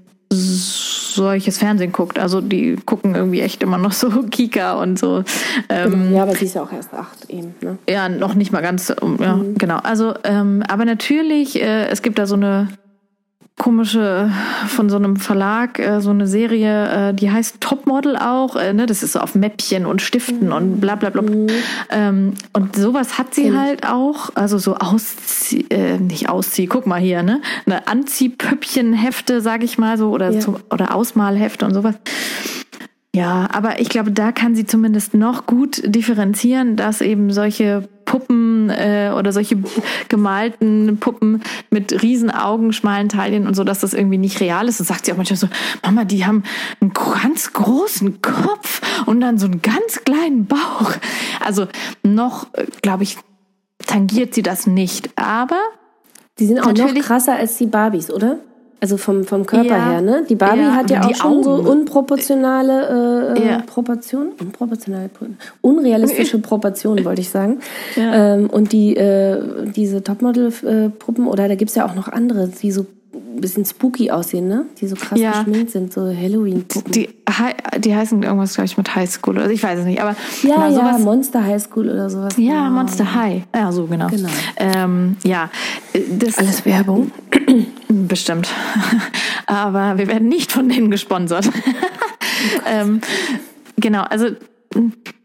[1.14, 2.18] solches Fernsehen guckt.
[2.18, 5.24] Also die gucken irgendwie echt immer noch so Kika und so.
[5.68, 7.54] Ähm, ja, aber sie ist ja auch erst acht eben.
[7.60, 7.78] Ne?
[7.88, 8.88] Ja, noch nicht mal ganz.
[8.88, 9.56] Ja, mhm.
[9.56, 9.78] genau.
[9.78, 12.68] Also, ähm, aber natürlich, äh, es gibt da so eine
[13.58, 14.30] komische
[14.68, 18.56] von so einem Verlag äh, so eine Serie, äh, die heißt Topmodel auch.
[18.56, 18.86] Äh, ne?
[18.86, 20.52] Das ist so auf Mäppchen und Stiften mhm.
[20.52, 21.22] und bla bla bla.
[21.22, 21.46] Mhm.
[21.90, 24.30] Ähm, und sowas hat sie halt auch.
[24.34, 27.42] Also so Auszieh, äh, nicht Auszieh, guck mal hier, ne?
[27.66, 30.40] Eine Anziehpöppchenhefte, sag ich mal so, oder, ja.
[30.40, 31.96] zu, oder Ausmalhefte und sowas.
[33.14, 38.70] Ja, aber ich glaube, da kann sie zumindest noch gut differenzieren, dass eben solche Puppen
[38.70, 39.58] äh, oder solche
[40.08, 44.80] gemalten Puppen mit riesen Augen, schmalen Taillen und so, dass das irgendwie nicht real ist.
[44.80, 45.48] Und sagt sie auch manchmal so,
[45.82, 46.42] Mama, die haben
[46.80, 50.92] einen ganz großen Kopf und dann so einen ganz kleinen Bauch.
[51.44, 51.66] Also
[52.02, 52.46] noch,
[52.82, 53.16] glaube ich,
[53.86, 55.10] tangiert sie das nicht.
[55.16, 55.60] Aber
[56.38, 58.38] die sind auch noch krasser als die Barbies, oder?
[58.80, 60.24] Also vom, vom Körper ja, her, ne?
[60.28, 61.42] Die Barbie ja, hat ja auch schon Augen.
[61.42, 63.62] so unproportionale äh, ja.
[63.66, 65.10] Proportionen, unproportionale,
[65.62, 67.58] unrealistische Proportionen, wollte ich sagen.
[67.96, 69.40] Ähm, und die äh,
[69.74, 74.48] diese Topmodel-Puppen, oder da gibt's ja auch noch andere, die so ein bisschen spooky aussehen,
[74.48, 74.66] ne?
[74.80, 75.42] Die so krass ja.
[75.42, 76.92] geschminkt sind, so Halloween-Puppen.
[76.92, 77.08] Die,
[77.78, 80.54] die heißen irgendwas, glaube ich, mit High School oder ich weiß es nicht, aber ja,
[80.56, 80.98] genau, sowas.
[80.98, 82.34] ja, Monster High School oder sowas.
[82.36, 82.70] Ja, genau.
[82.70, 83.42] Monster High.
[83.54, 84.08] Ja, so genau.
[84.08, 84.28] genau.
[84.56, 85.50] Ähm, ja,
[86.18, 87.10] das alles Werbung.
[87.88, 88.48] Bestimmt.
[89.46, 91.50] aber wir werden nicht von denen gesponsert.
[92.66, 93.00] ähm,
[93.76, 94.28] genau, also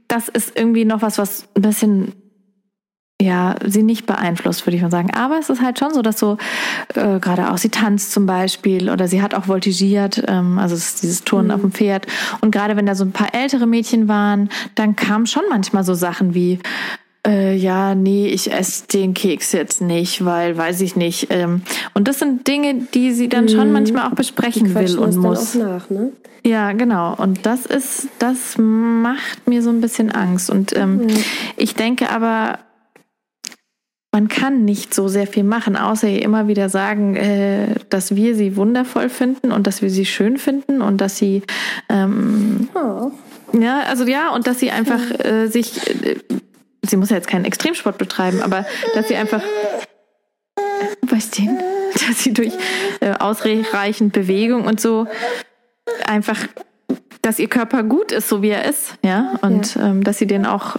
[0.08, 2.14] das ist irgendwie noch was, was ein bisschen
[3.24, 5.12] ja, sie nicht beeinflusst, würde ich mal sagen.
[5.14, 6.38] Aber es ist halt schon so, dass so
[6.94, 10.86] äh, gerade auch sie tanzt zum Beispiel oder sie hat auch voltigiert, ähm, also es
[10.86, 11.54] ist dieses Turnen mhm.
[11.54, 12.06] auf dem Pferd.
[12.42, 15.94] Und gerade wenn da so ein paar ältere Mädchen waren, dann kamen schon manchmal so
[15.94, 16.60] Sachen wie
[17.26, 21.28] äh, ja, nee, ich esse den Keks jetzt nicht, weil weiß ich nicht.
[21.30, 21.62] Ähm,
[21.94, 23.74] und das sind Dinge, die sie dann schon mhm.
[23.74, 25.56] manchmal auch besprechen will und muss.
[25.56, 26.12] Nach, ne?
[26.46, 27.16] Ja, genau.
[27.16, 30.50] Und das ist, das macht mir so ein bisschen Angst.
[30.50, 31.08] Und ähm, mhm.
[31.56, 32.60] ich denke aber,
[34.14, 38.36] man kann nicht so sehr viel machen, außer ihr immer wieder sagen, äh, dass wir
[38.36, 41.42] sie wundervoll finden und dass wir sie schön finden und dass sie
[41.90, 43.12] ähm, oh.
[43.60, 46.18] ja, also ja, und dass sie einfach äh, sich, äh,
[46.84, 49.42] sie muss ja jetzt keinen Extremsport betreiben, aber dass sie einfach,
[51.02, 51.44] weißt du,
[52.08, 52.54] dass sie durch
[53.00, 55.08] äh, ausreichend Bewegung und so
[56.06, 56.38] einfach,
[57.24, 59.88] dass ihr Körper gut ist, so wie er ist, ja, und ja.
[59.88, 60.76] Ähm, dass sie den auch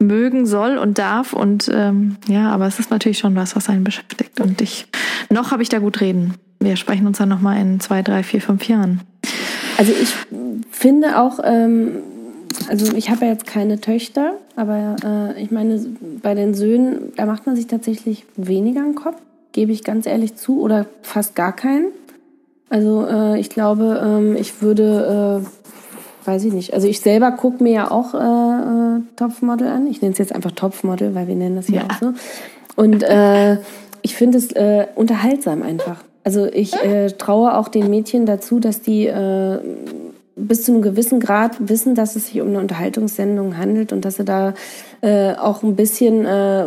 [0.00, 1.32] mögen soll und darf.
[1.32, 4.40] Und ähm, ja, aber es ist natürlich schon was, was einen beschäftigt.
[4.40, 4.86] Und ich,
[5.28, 6.34] noch habe ich da gut reden.
[6.58, 9.00] Wir sprechen uns dann nochmal in zwei, drei, vier, fünf Jahren.
[9.78, 10.14] Also ich
[10.70, 11.96] finde auch, ähm,
[12.68, 15.80] also ich habe ja jetzt keine Töchter, aber äh, ich meine,
[16.22, 19.16] bei den Söhnen, da macht man sich tatsächlich weniger einen Kopf,
[19.52, 21.86] gebe ich ganz ehrlich zu, oder fast gar keinen.
[22.68, 25.79] Also äh, ich glaube, ähm, ich würde äh,
[26.24, 26.74] weiß ich nicht.
[26.74, 29.86] Also ich selber gucke mir ja auch äh, äh, Topfmodel an.
[29.86, 31.86] Ich nenne es jetzt einfach Topfmodel, weil wir nennen das ja, ja.
[31.86, 32.12] auch so.
[32.76, 33.58] Und äh,
[34.02, 36.02] ich finde es äh, unterhaltsam einfach.
[36.24, 39.58] Also ich äh, traue auch den Mädchen dazu, dass die äh,
[40.36, 44.16] bis zu einem gewissen Grad wissen, dass es sich um eine Unterhaltungssendung handelt und dass
[44.16, 44.54] sie da
[45.00, 46.66] äh, auch ein bisschen, äh,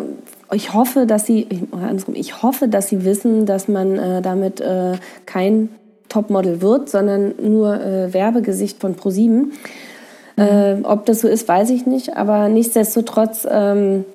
[0.53, 4.61] ich hoffe, dass sie, oder andersrum, ich hoffe, dass sie wissen, dass man äh, damit
[4.61, 4.93] äh,
[5.25, 5.69] kein
[6.13, 9.53] Topmodel wird, sondern nur äh, Werbegesicht von ProSieben.
[10.35, 10.43] Mhm.
[10.43, 14.05] Äh, ob das so ist, weiß ich nicht, aber nichtsdestotrotz ähm,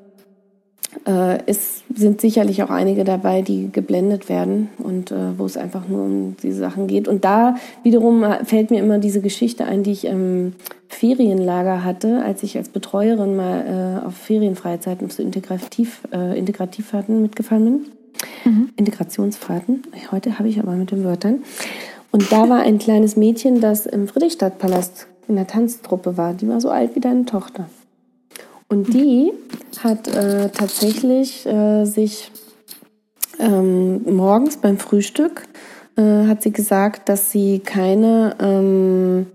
[1.07, 5.89] äh, es sind sicherlich auch einige dabei, die geblendet werden und äh, wo es einfach
[5.89, 7.09] nur um diese Sachen geht.
[7.09, 10.55] Und da wiederum fällt mir immer diese Geschichte ein, die ich im
[10.89, 17.65] Ferienlager hatte, als ich als Betreuerin mal äh, auf Ferienfreizeiten zu Integrativ, äh, Integrativfahrten mitgefahren
[17.65, 17.87] bin.
[18.45, 18.71] Mhm.
[18.77, 19.83] Integrationsfahrten.
[20.11, 21.43] Heute habe ich aber mit den Wörtern.
[22.11, 26.35] Und da war ein kleines Mädchen, das im Friedrichstadtpalast in der Tanztruppe war.
[26.35, 27.69] Die war so alt wie deine Tochter.
[28.69, 29.33] Und die
[29.83, 32.31] hat äh, tatsächlich äh, sich
[33.39, 35.47] ähm, morgens beim Frühstück
[35.99, 39.27] äh, hat sie gesagt, dass sie keine, ähm,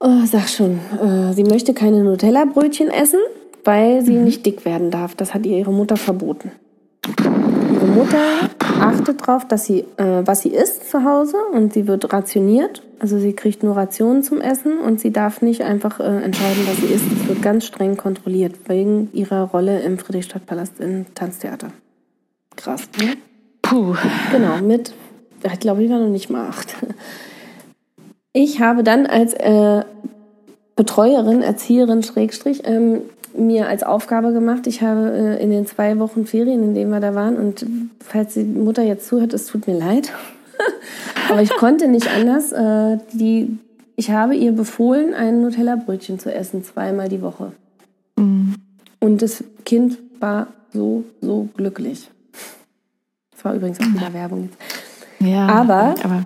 [0.00, 3.20] oh, sag schon, äh, sie möchte keine Nutella-Brötchen essen,
[3.64, 4.24] weil sie mhm.
[4.24, 5.14] nicht dick werden darf.
[5.14, 6.52] Das hat ihr ihre Mutter verboten.
[7.72, 8.48] Ihre Mutter
[8.80, 12.82] achtet darauf, dass sie, äh, was sie isst zu Hause und sie wird rationiert.
[12.98, 16.76] Also sie kriegt nur Rationen zum Essen und sie darf nicht einfach äh, entscheiden, was
[16.76, 17.04] sie isst.
[17.12, 21.68] Es wird ganz streng kontrolliert wegen ihrer Rolle im Friedrichstadtpalast im Tanztheater.
[22.56, 22.88] Krass.
[23.00, 23.14] Ne?
[23.62, 23.94] Puh.
[24.32, 24.94] Genau, mit,
[25.42, 26.74] ich glaube, ich war noch nicht mal acht.
[28.36, 29.84] Ich habe dann als äh,
[30.74, 33.02] Betreuerin, Erzieherin, Schrägstrich, ähm,
[33.36, 34.66] mir als Aufgabe gemacht.
[34.66, 37.66] Ich habe äh, in den zwei Wochen Ferien, in denen wir da waren, und
[38.00, 40.12] falls die Mutter jetzt zuhört, es tut mir leid,
[41.30, 42.52] aber ich konnte nicht anders.
[42.52, 43.58] Äh, die,
[43.96, 47.52] ich habe ihr befohlen, ein Nutella-Brötchen zu essen, zweimal die Woche.
[48.16, 48.54] Mhm.
[49.00, 52.10] Und das Kind war so, so glücklich.
[53.32, 54.58] Das war übrigens auch in der Werbung jetzt.
[55.20, 56.22] Ja, aber, aber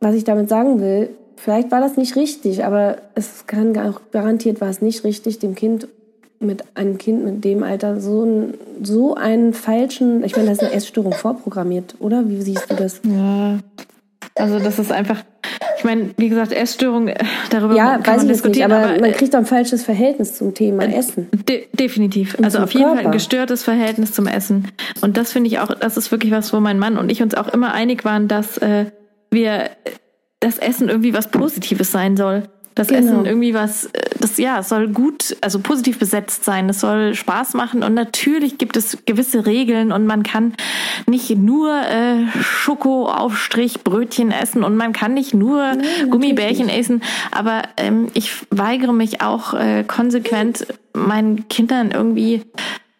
[0.00, 4.60] was ich damit sagen will, vielleicht war das nicht richtig, aber es kann auch garantiert
[4.60, 5.88] war es nicht richtig, dem Kind
[6.40, 10.64] mit einem Kind mit dem Alter so, ein, so einen falschen, ich meine, das ist
[10.64, 12.28] eine Essstörung vorprogrammiert, oder?
[12.28, 13.00] Wie siehst du das?
[13.04, 13.58] Ja,
[14.36, 15.22] also das ist einfach,
[15.78, 17.16] ich meine, wie gesagt, Essstörung, äh,
[17.50, 18.70] darüber ja, kann weiß man ich diskutieren.
[18.70, 21.28] Nicht, aber, aber, man kriegt doch ein falsches Verhältnis zum Thema äh, Essen.
[21.48, 22.34] De definitiv.
[22.34, 22.96] Und also auf jeden Körper.
[22.96, 24.68] Fall ein gestörtes Verhältnis zum Essen.
[25.02, 27.34] Und das finde ich auch, das ist wirklich was, wo mein Mann und ich uns
[27.34, 28.86] auch immer einig waren, dass äh,
[29.30, 29.70] wir
[30.40, 32.44] das Essen irgendwie was Positives sein soll.
[32.74, 33.00] Das genau.
[33.00, 37.14] Essen irgendwie was, äh, das ja, es soll gut, also positiv besetzt sein, es soll
[37.14, 40.54] Spaß machen und natürlich gibt es gewisse Regeln und man kann
[41.06, 47.62] nicht nur äh, Schokoaufstrich Brötchen essen und man kann nicht nur nee, Gummibärchen essen, aber
[47.76, 52.42] ähm, ich weigere mich auch äh, konsequent meinen Kindern irgendwie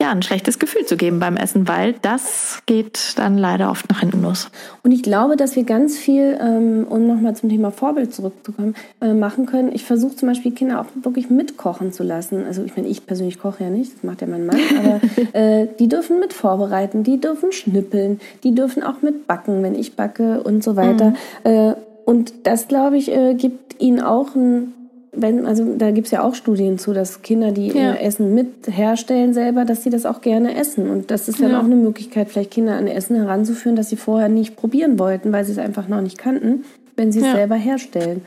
[0.05, 4.01] ja, ein schlechtes Gefühl zu geben beim Essen, weil das geht dann leider oft nach
[4.01, 4.51] hinten los.
[4.83, 9.15] Und ich glaube, dass wir ganz viel, ähm, um nochmal zum Thema Vorbild zurückzukommen, äh,
[9.15, 9.73] machen können.
[9.73, 12.45] Ich versuche zum Beispiel Kinder auch wirklich mitkochen zu lassen.
[12.47, 15.01] Also ich meine, ich persönlich koche ja nicht, das macht ja mein Mann, aber
[15.39, 19.97] äh, die dürfen mit vorbereiten, die dürfen schnippeln, die dürfen auch mit backen, wenn ich
[19.97, 21.15] backe und so weiter.
[21.45, 21.51] Mhm.
[21.51, 21.75] Äh,
[22.05, 24.75] und das, glaube ich, äh, gibt ihnen auch ein
[25.17, 27.95] wenn, also da gibt's ja auch Studien zu, dass Kinder, die ja.
[27.95, 30.91] Essen mit herstellen selber, dass sie das auch gerne essen.
[30.91, 31.61] Und das ist dann ja.
[31.61, 35.45] auch eine Möglichkeit, vielleicht Kinder an Essen heranzuführen, das sie vorher nicht probieren wollten, weil
[35.45, 36.65] sie es einfach noch nicht kannten,
[36.97, 37.33] wenn sie es ja.
[37.33, 38.23] selber herstellen.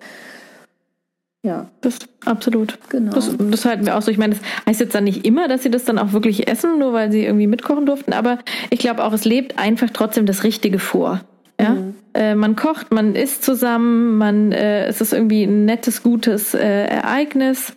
[1.44, 1.68] Ja.
[1.82, 2.78] Das absolut.
[2.90, 3.14] Genau.
[3.14, 4.12] Das, das halten wir auch so.
[4.12, 6.80] Ich meine, das heißt jetzt dann nicht immer, dass sie das dann auch wirklich essen,
[6.80, 10.44] nur weil sie irgendwie mitkochen durften, aber ich glaube auch, es lebt einfach trotzdem das
[10.44, 11.22] Richtige vor.
[11.60, 11.72] Ja?
[11.72, 11.96] Mhm.
[12.18, 16.86] Äh, man kocht, man isst zusammen, man, äh, es ist irgendwie ein nettes, gutes äh,
[16.86, 17.74] Ereignis.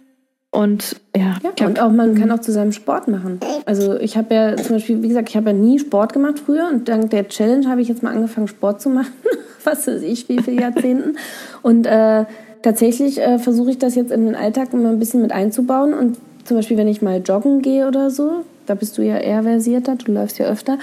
[0.50, 3.38] Und ja, ja glaub, und auch man kann auch zusammen Sport machen.
[3.66, 6.68] Also ich habe ja zum Beispiel, wie gesagt, ich habe ja nie Sport gemacht früher
[6.72, 9.12] und dank der Challenge habe ich jetzt mal angefangen, Sport zu machen.
[9.64, 11.18] Was weiß ich, wie viele Jahrzehnten.
[11.60, 12.24] Und äh,
[12.62, 15.92] tatsächlich äh, versuche ich das jetzt in den Alltag immer ein bisschen mit einzubauen.
[15.92, 19.42] Und zum Beispiel, wenn ich mal joggen gehe oder so, da bist du ja eher
[19.42, 20.78] versierter, du läufst ja öfter,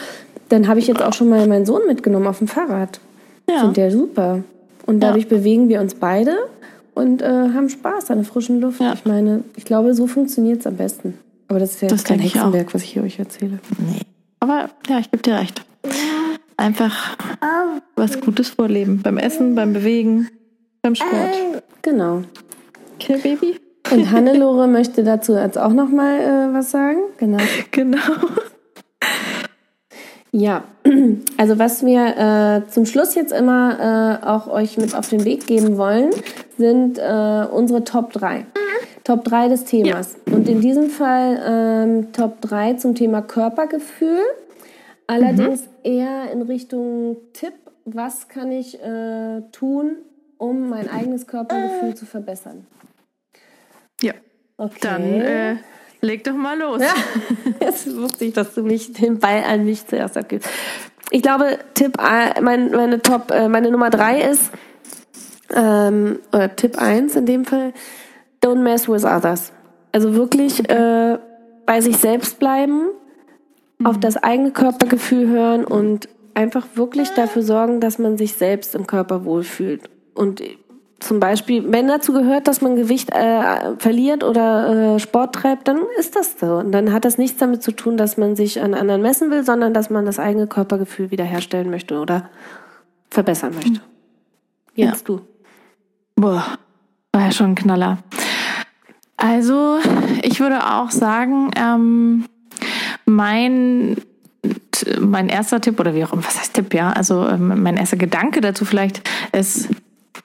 [0.49, 2.99] dann habe ich jetzt auch schon mal meinen Sohn mitgenommen auf dem Fahrrad.
[3.49, 3.61] Ja.
[3.61, 4.43] Finde der super.
[4.85, 5.29] Und dadurch ja.
[5.29, 6.37] bewegen wir uns beide
[6.93, 8.81] und äh, haben Spaß an der frischen Luft.
[8.81, 8.93] Ja.
[8.93, 11.15] Ich meine, ich glaube, so funktioniert es am besten.
[11.47, 13.59] Aber das ist ja das kein Hexenwerk, was ich hier euch erzähle.
[13.77, 14.01] Nee.
[14.39, 15.65] Aber ja, ich gebe dir recht.
[16.57, 17.17] Einfach
[17.95, 19.01] was Gutes vorleben.
[19.01, 20.29] Beim Essen, beim Bewegen,
[20.81, 21.63] beim Sport.
[21.81, 22.23] Genau.
[22.95, 23.59] Okay, Baby.
[23.91, 26.99] Und Hannelore möchte dazu jetzt auch noch mal äh, was sagen.
[27.17, 27.37] Genau.
[27.71, 27.99] Genau.
[30.37, 30.65] Ja,
[31.37, 35.47] also was wir äh, zum Schluss jetzt immer äh, auch euch mit auf den Weg
[35.47, 36.11] geben wollen,
[36.59, 38.45] sind äh, unsere Top 3.
[39.03, 40.15] Top 3 des Themas.
[40.27, 40.35] Ja.
[40.35, 44.21] Und in diesem Fall ähm, Top 3 zum Thema Körpergefühl.
[45.07, 45.67] Allerdings mhm.
[45.81, 47.53] eher in Richtung Tipp,
[47.85, 49.95] was kann ich äh, tun,
[50.37, 52.67] um mein eigenes Körpergefühl zu verbessern.
[54.03, 54.13] Ja.
[54.57, 54.77] Okay.
[54.81, 55.55] Dann äh,
[56.01, 56.81] leg doch mal los.
[56.81, 56.93] Ja.
[57.59, 60.49] Jetzt wusste ich, dass du mich den Ball an mich zuerst abgibst.
[61.09, 61.97] Ich glaube, Tipp,
[62.41, 64.51] mein, meine Top, äh, meine Nummer drei ist,
[65.55, 67.73] ähm, oder Tipp eins in dem Fall,
[68.43, 69.53] don't mess with others.
[69.91, 71.17] Also wirklich äh,
[71.65, 72.87] bei sich selbst bleiben,
[73.77, 73.85] mhm.
[73.85, 78.85] auf das eigene Körpergefühl hören und einfach wirklich dafür sorgen, dass man sich selbst im
[78.85, 79.89] Körper wohlfühlt.
[80.13, 80.41] Und
[80.99, 85.79] zum Beispiel, wenn dazu gehört, dass man Gewicht äh, verliert oder äh, Sport treibt, dann
[85.99, 86.55] ist das so.
[86.55, 89.43] Und dann hat das nichts damit zu tun, dass man sich an anderen messen will,
[89.43, 92.29] sondern dass man das eigene Körpergefühl wiederherstellen möchte oder
[93.11, 93.81] verbessern möchte.
[94.73, 95.15] Jetzt ja.
[95.15, 95.21] du.
[96.15, 96.43] Boah,
[97.11, 97.99] war ja schon ein Knaller.
[99.17, 99.77] Also,
[100.23, 102.25] ich würde auch sagen, ähm,
[103.05, 103.97] mein
[104.99, 107.97] mein erster Tipp oder wie auch immer, was heißt Tipp, ja, also ähm, mein erster
[107.97, 109.69] Gedanke dazu vielleicht ist,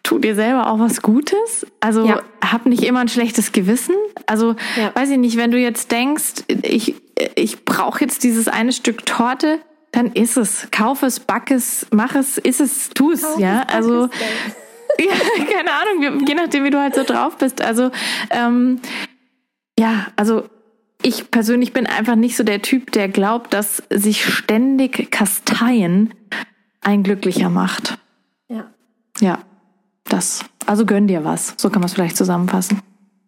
[0.03, 1.67] tu dir selber auch was Gutes.
[1.81, 2.23] Also ja.
[2.45, 3.95] hab nicht immer ein schlechtes Gewissen.
[4.27, 4.95] Also ja.
[4.95, 6.97] weiß ich nicht, wenn du jetzt denkst, ich,
[7.35, 9.61] ich brauche jetzt dieses eine Stück Torte,
[9.93, 10.69] dann ist es.
[10.71, 13.65] Kauf es, back es, mach es, ist es, tu es, ja.
[13.69, 14.05] Also
[14.99, 15.13] ja,
[15.53, 17.61] keine Ahnung, je nachdem, wie du halt so drauf bist.
[17.61, 17.91] Also
[18.31, 18.81] ähm,
[19.79, 20.45] ja, also
[21.03, 26.15] ich persönlich bin einfach nicht so der Typ, der glaubt, dass sich ständig kasteien
[26.81, 27.99] ein glücklicher macht.
[28.49, 28.71] Ja.
[29.21, 29.39] Ja.
[30.13, 30.45] Das.
[30.67, 31.55] Also gönn dir was.
[31.57, 32.83] So kann man es vielleicht zusammenfassen.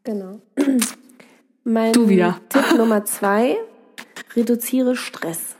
[0.05, 0.41] Genau.
[1.65, 2.39] Mein du wieder.
[2.51, 3.57] Tipp Nummer zwei:
[4.37, 5.57] Reduziere Stress.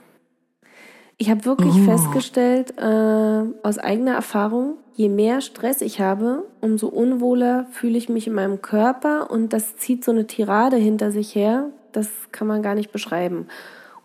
[1.17, 1.85] Ich habe wirklich oh.
[1.85, 8.27] festgestellt, äh, aus eigener Erfahrung, je mehr Stress ich habe, umso unwohler fühle ich mich
[8.27, 12.61] in meinem Körper und das zieht so eine Tirade hinter sich her, das kann man
[12.61, 13.47] gar nicht beschreiben.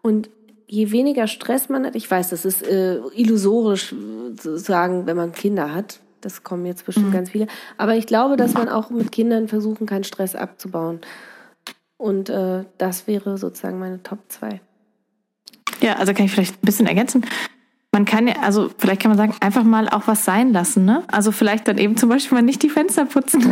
[0.03, 0.31] Und
[0.68, 3.95] je weniger Stress man hat, ich weiß, das ist äh, illusorisch
[4.37, 6.01] zu sagen, wenn man Kinder hat.
[6.21, 7.12] Das kommen jetzt bestimmt mhm.
[7.12, 7.47] ganz viele.
[7.77, 11.01] Aber ich glaube, dass man auch mit Kindern versuchen kann, Stress abzubauen.
[11.97, 14.61] Und äh, das wäre sozusagen meine Top 2.
[15.81, 17.25] Ja, also kann ich vielleicht ein bisschen ergänzen.
[17.93, 21.03] Man kann ja, also vielleicht kann man sagen, einfach mal auch was sein lassen, ne?
[21.09, 23.45] Also vielleicht dann eben zum Beispiel mal nicht die Fenster putzen.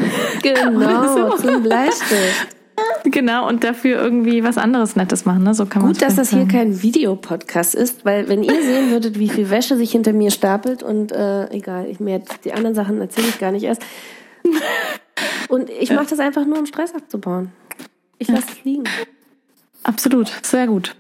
[0.43, 1.37] Genau, so.
[1.37, 2.58] zum Bleistift.
[3.19, 5.43] Genau, und dafür irgendwie was anderes Nettes machen.
[5.43, 5.55] Ne?
[5.55, 9.29] So kann Gut, dass das hier kein Videopodcast ist, weil wenn ihr sehen würdet, wie
[9.29, 13.29] viel Wäsche sich hinter mir stapelt und äh, egal, ich mir die anderen Sachen erzähle
[13.29, 13.83] ich gar nicht erst.
[15.49, 17.53] Und ich mache das einfach nur, um Stress abzubauen.
[18.19, 18.85] Ich lasse es liegen.
[19.83, 20.95] Absolut, sehr gut.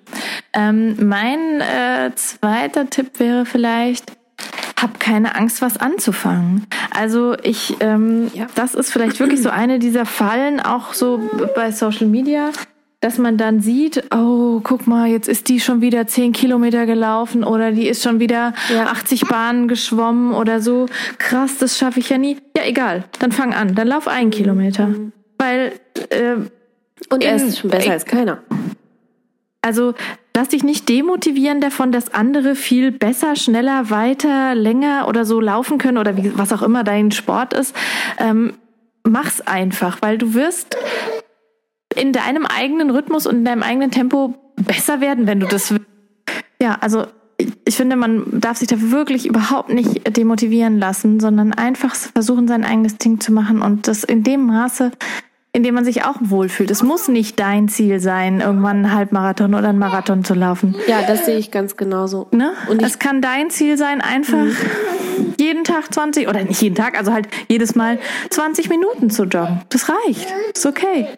[0.55, 4.13] Ähm, mein äh, zweiter Tipp wäre vielleicht,
[4.83, 6.66] hab keine Angst, was anzufangen.
[6.91, 8.47] Also ich, ähm, ja.
[8.55, 11.20] das ist vielleicht wirklich so eine dieser Fallen, auch so
[11.55, 12.51] bei Social Media,
[13.01, 17.45] dass man dann sieht, oh, guck mal, jetzt ist die schon wieder zehn Kilometer gelaufen
[17.45, 18.87] oder die ist schon wieder ja.
[18.87, 20.87] 80 Bahnen geschwommen oder so.
[21.18, 22.39] Krass, das schaffe ich ja nie.
[22.57, 24.89] Ja, egal, dann fang an, dann lauf einen Kilometer.
[24.89, 25.12] Mhm.
[25.39, 25.72] Weil
[26.11, 26.37] äh,
[27.11, 28.43] und er ist schon besser als keiner.
[29.62, 29.95] Also
[30.39, 35.78] lass dich nicht demotivieren davon, dass andere viel besser, schneller, weiter, länger oder so laufen
[35.78, 37.74] können oder wie, was auch immer dein Sport ist.
[38.18, 38.53] Ähm,
[39.03, 40.76] mach's einfach, weil du wirst
[41.97, 45.86] in deinem eigenen Rhythmus und in deinem eigenen Tempo besser werden, wenn du das willst.
[46.62, 47.07] Ja, also
[47.64, 52.64] ich finde, man darf sich da wirklich überhaupt nicht demotivieren lassen, sondern einfach versuchen, sein
[52.64, 54.93] eigenes Ding zu machen und das in dem Maße,
[55.59, 56.71] in dem man sich auch wohlfühlt.
[56.71, 60.77] Es muss nicht dein Ziel sein, irgendwann einen Halbmarathon oder einen Marathon zu laufen.
[60.87, 62.29] Ja, das sehe ich ganz genauso.
[62.31, 62.53] Ne?
[62.71, 65.35] Und es kann dein Ziel sein, einfach mhm.
[65.37, 67.99] jeden Tag 20 oder nicht jeden Tag, also halt jedes Mal
[68.31, 69.63] 20 Minuten zu joggen.
[69.71, 70.33] Das reicht.
[70.55, 71.09] Ist okay.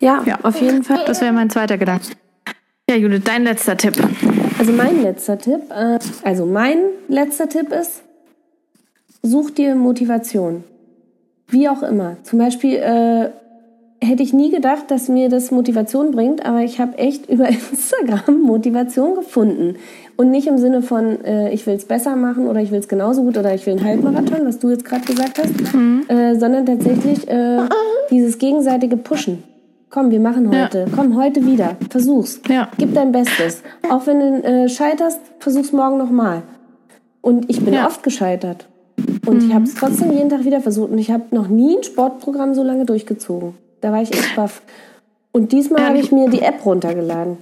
[0.00, 0.40] Ja, ja.
[0.42, 1.04] auf jeden Fall.
[1.06, 2.08] Das wäre mein zweiter Gedanke.
[2.90, 3.94] Ja, Judith, dein letzter Tipp.
[4.58, 8.02] Also mein letzter Tipp, äh, also mein letzter Tipp ist,
[9.22, 10.64] such dir Motivation.
[11.46, 12.16] Wie auch immer.
[12.24, 13.30] Zum Beispiel äh,
[14.00, 18.42] hätte ich nie gedacht, dass mir das Motivation bringt, aber ich habe echt über Instagram
[18.42, 19.76] Motivation gefunden.
[20.16, 22.88] Und nicht im Sinne von, äh, ich will es besser machen oder ich will es
[22.88, 26.04] genauso gut oder ich will einen Halbmarathon, was du jetzt gerade gesagt hast, mhm.
[26.08, 27.60] äh, sondern tatsächlich äh,
[28.10, 29.44] dieses gegenseitige Pushen.
[29.90, 30.80] Komm, wir machen heute.
[30.80, 30.86] Ja.
[30.94, 31.76] Komm, heute wieder.
[31.88, 32.40] Versuch's.
[32.48, 32.68] Ja.
[32.78, 33.62] Gib dein Bestes.
[33.88, 36.42] Auch wenn du äh, scheiterst, versuch's morgen nochmal.
[37.22, 37.86] Und ich bin ja.
[37.86, 38.66] oft gescheitert.
[39.24, 39.48] Und mhm.
[39.48, 40.90] ich habe es trotzdem jeden Tag wieder versucht.
[40.90, 43.54] Und ich habe noch nie ein Sportprogramm so lange durchgezogen.
[43.80, 44.62] Da war ich echt baff.
[45.32, 47.38] Und diesmal habe ich mir die App runtergeladen.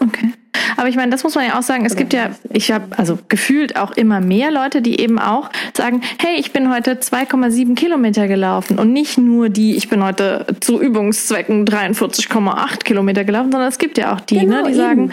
[0.00, 0.32] Okay.
[0.76, 1.84] Aber ich meine, das muss man ja auch sagen.
[1.84, 6.00] Es gibt ja, ich habe also gefühlt auch immer mehr Leute, die eben auch sagen,
[6.20, 10.80] hey, ich bin heute 2,7 Kilometer gelaufen und nicht nur die, ich bin heute zu
[10.80, 14.76] Übungszwecken 43,8 Kilometer gelaufen, sondern es gibt ja auch die, Genau, ne, die eben.
[14.78, 15.12] sagen,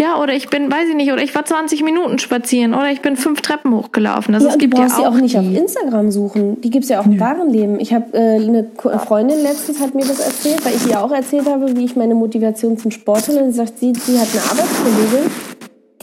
[0.00, 3.00] ja, oder ich bin, weiß ich nicht, oder ich war 20 Minuten spazieren oder ich
[3.00, 4.34] bin fünf Treppen hochgelaufen.
[4.34, 5.56] Also Ja, es gibt ja brauchst sie auch, auch nicht auf die.
[5.56, 6.60] Instagram suchen.
[6.60, 7.80] Die gibt's ja auch im wahren Leben.
[7.80, 8.66] Ich habe äh, eine
[9.06, 12.14] Freundin letztens hat mir das erzählt, weil ich ihr auch erzählt habe, wie ich meine
[12.14, 13.42] Motivation zum Sport hole.
[13.42, 14.91] Und sie sagt, sie, sie hat eine Arbeitskollegin,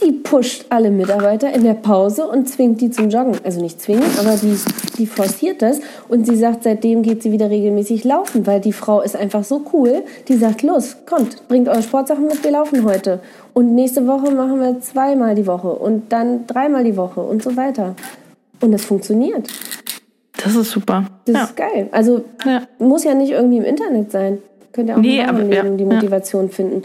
[0.02, 3.36] die pusht alle Mitarbeiter in der Pause und zwingt die zum Joggen.
[3.44, 4.56] Also nicht zwingen, aber die,
[4.96, 5.80] die forciert das.
[6.08, 9.62] Und sie sagt, seitdem geht sie wieder regelmäßig laufen, weil die Frau ist einfach so
[9.74, 10.02] cool.
[10.28, 13.20] Die sagt, los, kommt, bringt eure Sportsachen mit, wir laufen heute.
[13.52, 17.56] Und nächste Woche machen wir zweimal die Woche und dann dreimal die Woche und so
[17.56, 17.94] weiter.
[18.62, 19.48] Und es funktioniert.
[20.42, 21.04] Das ist super.
[21.26, 21.44] Das ja.
[21.44, 21.88] ist geil.
[21.92, 22.62] Also Ja.
[22.78, 24.38] muss ja nicht irgendwie im Internet sein.
[24.72, 25.84] Könnt ihr auch Nee, wahren aber- ja, die.
[25.84, 26.82] Motivation finden.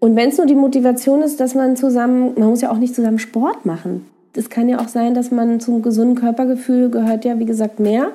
[0.00, 2.94] Und wenn es nur die Motivation ist, dass man zusammen, man muss ja auch nicht
[2.94, 4.06] zusammen Sport machen.
[4.34, 8.12] Es kann ja auch sein, dass man zum gesunden Körpergefühl gehört ja, wie gesagt, mehr.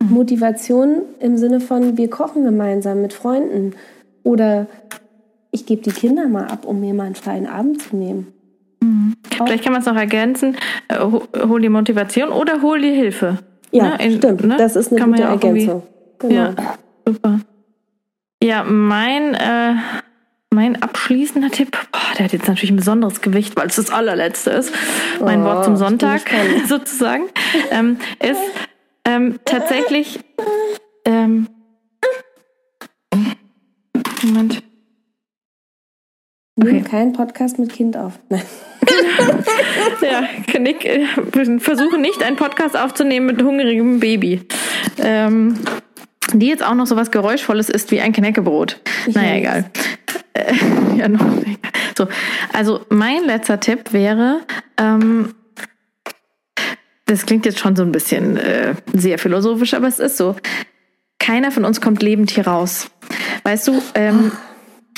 [0.00, 0.10] Mhm.
[0.12, 3.74] Motivation im Sinne von, wir kochen gemeinsam mit Freunden.
[4.22, 4.66] Oder
[5.50, 8.28] ich gebe die Kinder mal ab, um mir mal einen freien Abend zu nehmen.
[9.32, 10.56] Vielleicht kann man es noch ergänzen,
[10.88, 13.38] äh, ho- hol dir Motivation oder hol dir Hilfe.
[13.72, 14.10] Ja, Ne?
[14.12, 14.44] Stimmt.
[14.44, 14.56] ne?
[14.56, 15.82] Das ist eine Kann man gute ja Ergänzung.
[16.20, 16.34] Genau.
[16.34, 16.54] Ja,
[17.06, 17.40] super.
[18.42, 19.74] Ja, mein, äh,
[20.50, 24.50] mein abschließender Tipp, boah, der hat jetzt natürlich ein besonderes Gewicht, weil es das allerletzte
[24.50, 24.72] ist.
[25.20, 26.22] Mein Oh, Wort zum bin Sonntag
[26.68, 27.24] sozusagen,
[27.70, 28.40] ähm, ist
[29.04, 30.20] ähm, tatsächlich,
[31.04, 31.48] ähm,
[34.22, 34.62] Moment,
[36.58, 36.88] Nimm Okay.
[36.88, 38.18] keinen Podcast mit Kind auf.
[38.30, 38.40] Nein.
[40.00, 44.40] Ja, Nick, äh, wir versuchen nicht einen Podcast aufzunehmen mit hungrigem Baby.
[44.98, 45.58] Ähm,
[46.32, 48.80] die jetzt auch noch so was Geräuschvolles ist wie ein Knäckebrot.
[49.12, 49.38] Naja, weiß.
[49.38, 49.70] egal.
[50.34, 50.54] Äh,
[50.98, 51.24] ja, noch,
[51.96, 52.08] so,
[52.52, 54.40] also mein letzter Tipp wäre,
[54.76, 55.34] ähm,
[57.06, 60.36] das klingt jetzt schon so ein bisschen äh, sehr philosophisch, aber es ist so.
[61.18, 62.90] Keiner von uns kommt lebend hier raus.
[63.44, 64.32] Weißt du, ähm,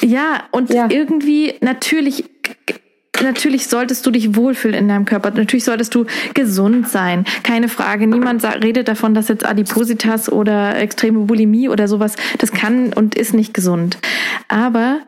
[0.02, 0.88] ja, und Ja.
[0.90, 2.24] irgendwie natürlich
[3.22, 5.30] Natürlich solltest du dich wohlfühlen in deinem Körper.
[5.30, 7.24] Natürlich solltest du gesund sein.
[7.42, 8.06] Keine Frage.
[8.06, 13.34] Niemand redet davon, dass jetzt Adipositas oder extreme Bulimie oder sowas, das kann und ist
[13.34, 13.98] nicht gesund.
[14.48, 15.00] Aber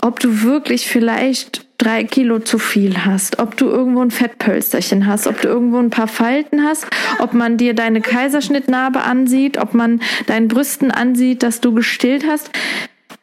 [0.00, 5.26] ob du wirklich vielleicht drei Kilo zu viel hast, ob du irgendwo ein Fettpölsterchen hast,
[5.26, 6.86] ob du irgendwo ein paar Falten hast,
[7.20, 12.50] ob man dir deine Kaiserschnittnarbe ansieht, ob man deinen Brüsten ansieht, dass du gestillt hast.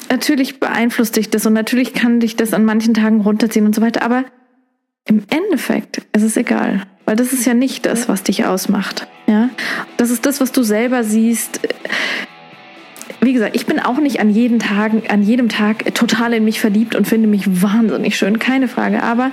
[0.10, 3.82] Natürlich beeinflusst dich das und natürlich kann dich das an manchen Tagen runterziehen und so
[3.82, 4.26] weiter, aber
[5.08, 9.08] im Endeffekt ist es egal, weil das ist ja nicht das, was dich ausmacht.
[9.28, 9.50] Ja,
[9.98, 11.60] das ist das, was du selber siehst.
[13.22, 16.60] Wie gesagt, ich bin auch nicht an jeden Tag, an jedem Tag total in mich
[16.60, 19.02] verliebt und finde mich wahnsinnig schön, keine Frage.
[19.02, 19.32] Aber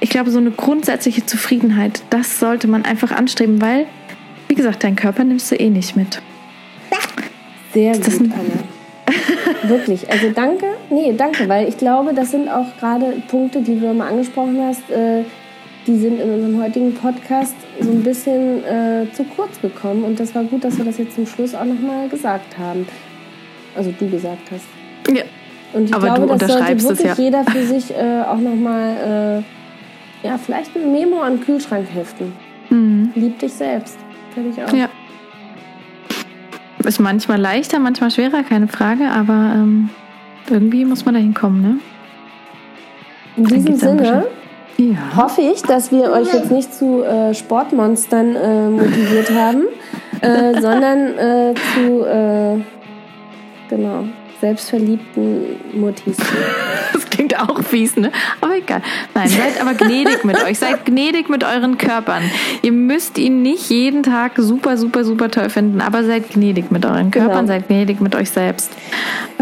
[0.00, 3.86] ich glaube, so eine grundsätzliche Zufriedenheit, das sollte man einfach anstreben, weil,
[4.48, 6.22] wie gesagt, dein Körper nimmst du eh nicht mit.
[7.72, 8.73] Sehr gut, Anna.
[9.64, 10.10] Wirklich.
[10.10, 10.66] Also danke.
[10.90, 14.90] Nee, danke, weil ich glaube, das sind auch gerade Punkte, die du immer angesprochen hast,
[14.90, 15.24] äh,
[15.86, 20.04] die sind in unserem heutigen Podcast so ein bisschen äh, zu kurz gekommen.
[20.04, 22.86] Und das war gut, dass wir das jetzt zum Schluss auch nochmal gesagt haben.
[23.76, 24.64] Also du gesagt hast.
[25.14, 25.24] Ja.
[25.74, 27.24] Und ich Aber glaube, du das sollte unterschreibst es wirklich ja.
[27.24, 29.42] jeder für sich äh, auch nochmal,
[30.22, 32.32] äh, ja, vielleicht ein Memo an den Kühlschrank heften.
[33.14, 33.98] Lieb dich selbst.
[34.34, 34.72] Fertig auch.
[34.72, 34.88] Ja.
[36.84, 39.88] Ist manchmal leichter, manchmal schwerer, keine Frage, aber ähm,
[40.50, 41.78] irgendwie muss man da hinkommen, ne?
[43.36, 44.26] In diesem Sinne
[44.76, 45.16] Ja.
[45.16, 49.62] hoffe ich, dass wir euch jetzt nicht zu äh, Sportmonstern äh, motiviert haben,
[50.20, 52.60] äh, sondern äh, zu äh,
[53.70, 54.04] genau,
[54.44, 56.16] selbstverliebten Muttis.
[56.92, 58.10] Das klingt auch fies, ne?
[58.40, 58.80] Aber egal.
[59.14, 60.58] Nein, seid aber gnädig mit euch.
[60.60, 62.22] Seid gnädig mit euren Körpern.
[62.62, 66.84] Ihr müsst ihn nicht jeden Tag super, super, super toll finden, aber seid gnädig mit
[66.86, 67.46] euren Körpern, Genau.
[67.48, 68.70] seid gnädig mit euch selbst.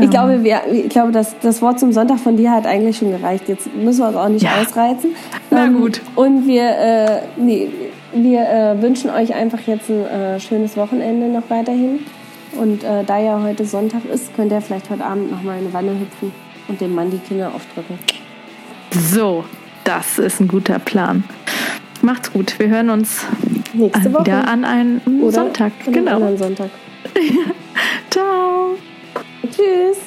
[0.00, 3.10] Ich glaube, wir, ich glaube, das, das Wort zum Sonntag von dir hat eigentlich schon
[3.10, 3.48] gereicht.
[3.48, 4.60] Jetzt müssen wir uns auch nicht Ja.
[4.60, 5.10] ausreizen.
[5.50, 6.00] Na Ähm, gut.
[6.14, 7.68] Und wir, äh, nee,
[8.14, 12.00] wir äh, wünschen euch einfach jetzt ein äh, schönes Wochenende noch weiterhin.
[12.56, 15.64] Und äh, da ja heute Sonntag ist, könnt ihr vielleicht heute Abend noch mal in
[15.64, 16.32] eine Wanne hüpfen
[16.68, 17.98] und dem Mann die Kinder aufdrücken.
[18.90, 19.44] So,
[19.84, 21.24] das ist ein guter Plan.
[22.02, 22.58] Macht's gut.
[22.58, 23.24] Wir hören uns
[23.72, 24.26] Nächste Woche.
[24.26, 25.72] wieder an einem Oder Sonntag.
[25.80, 26.14] an einem Genau.
[26.16, 26.70] anderen Sonntag.
[28.10, 28.76] Ciao.
[29.50, 29.98] Tschüss.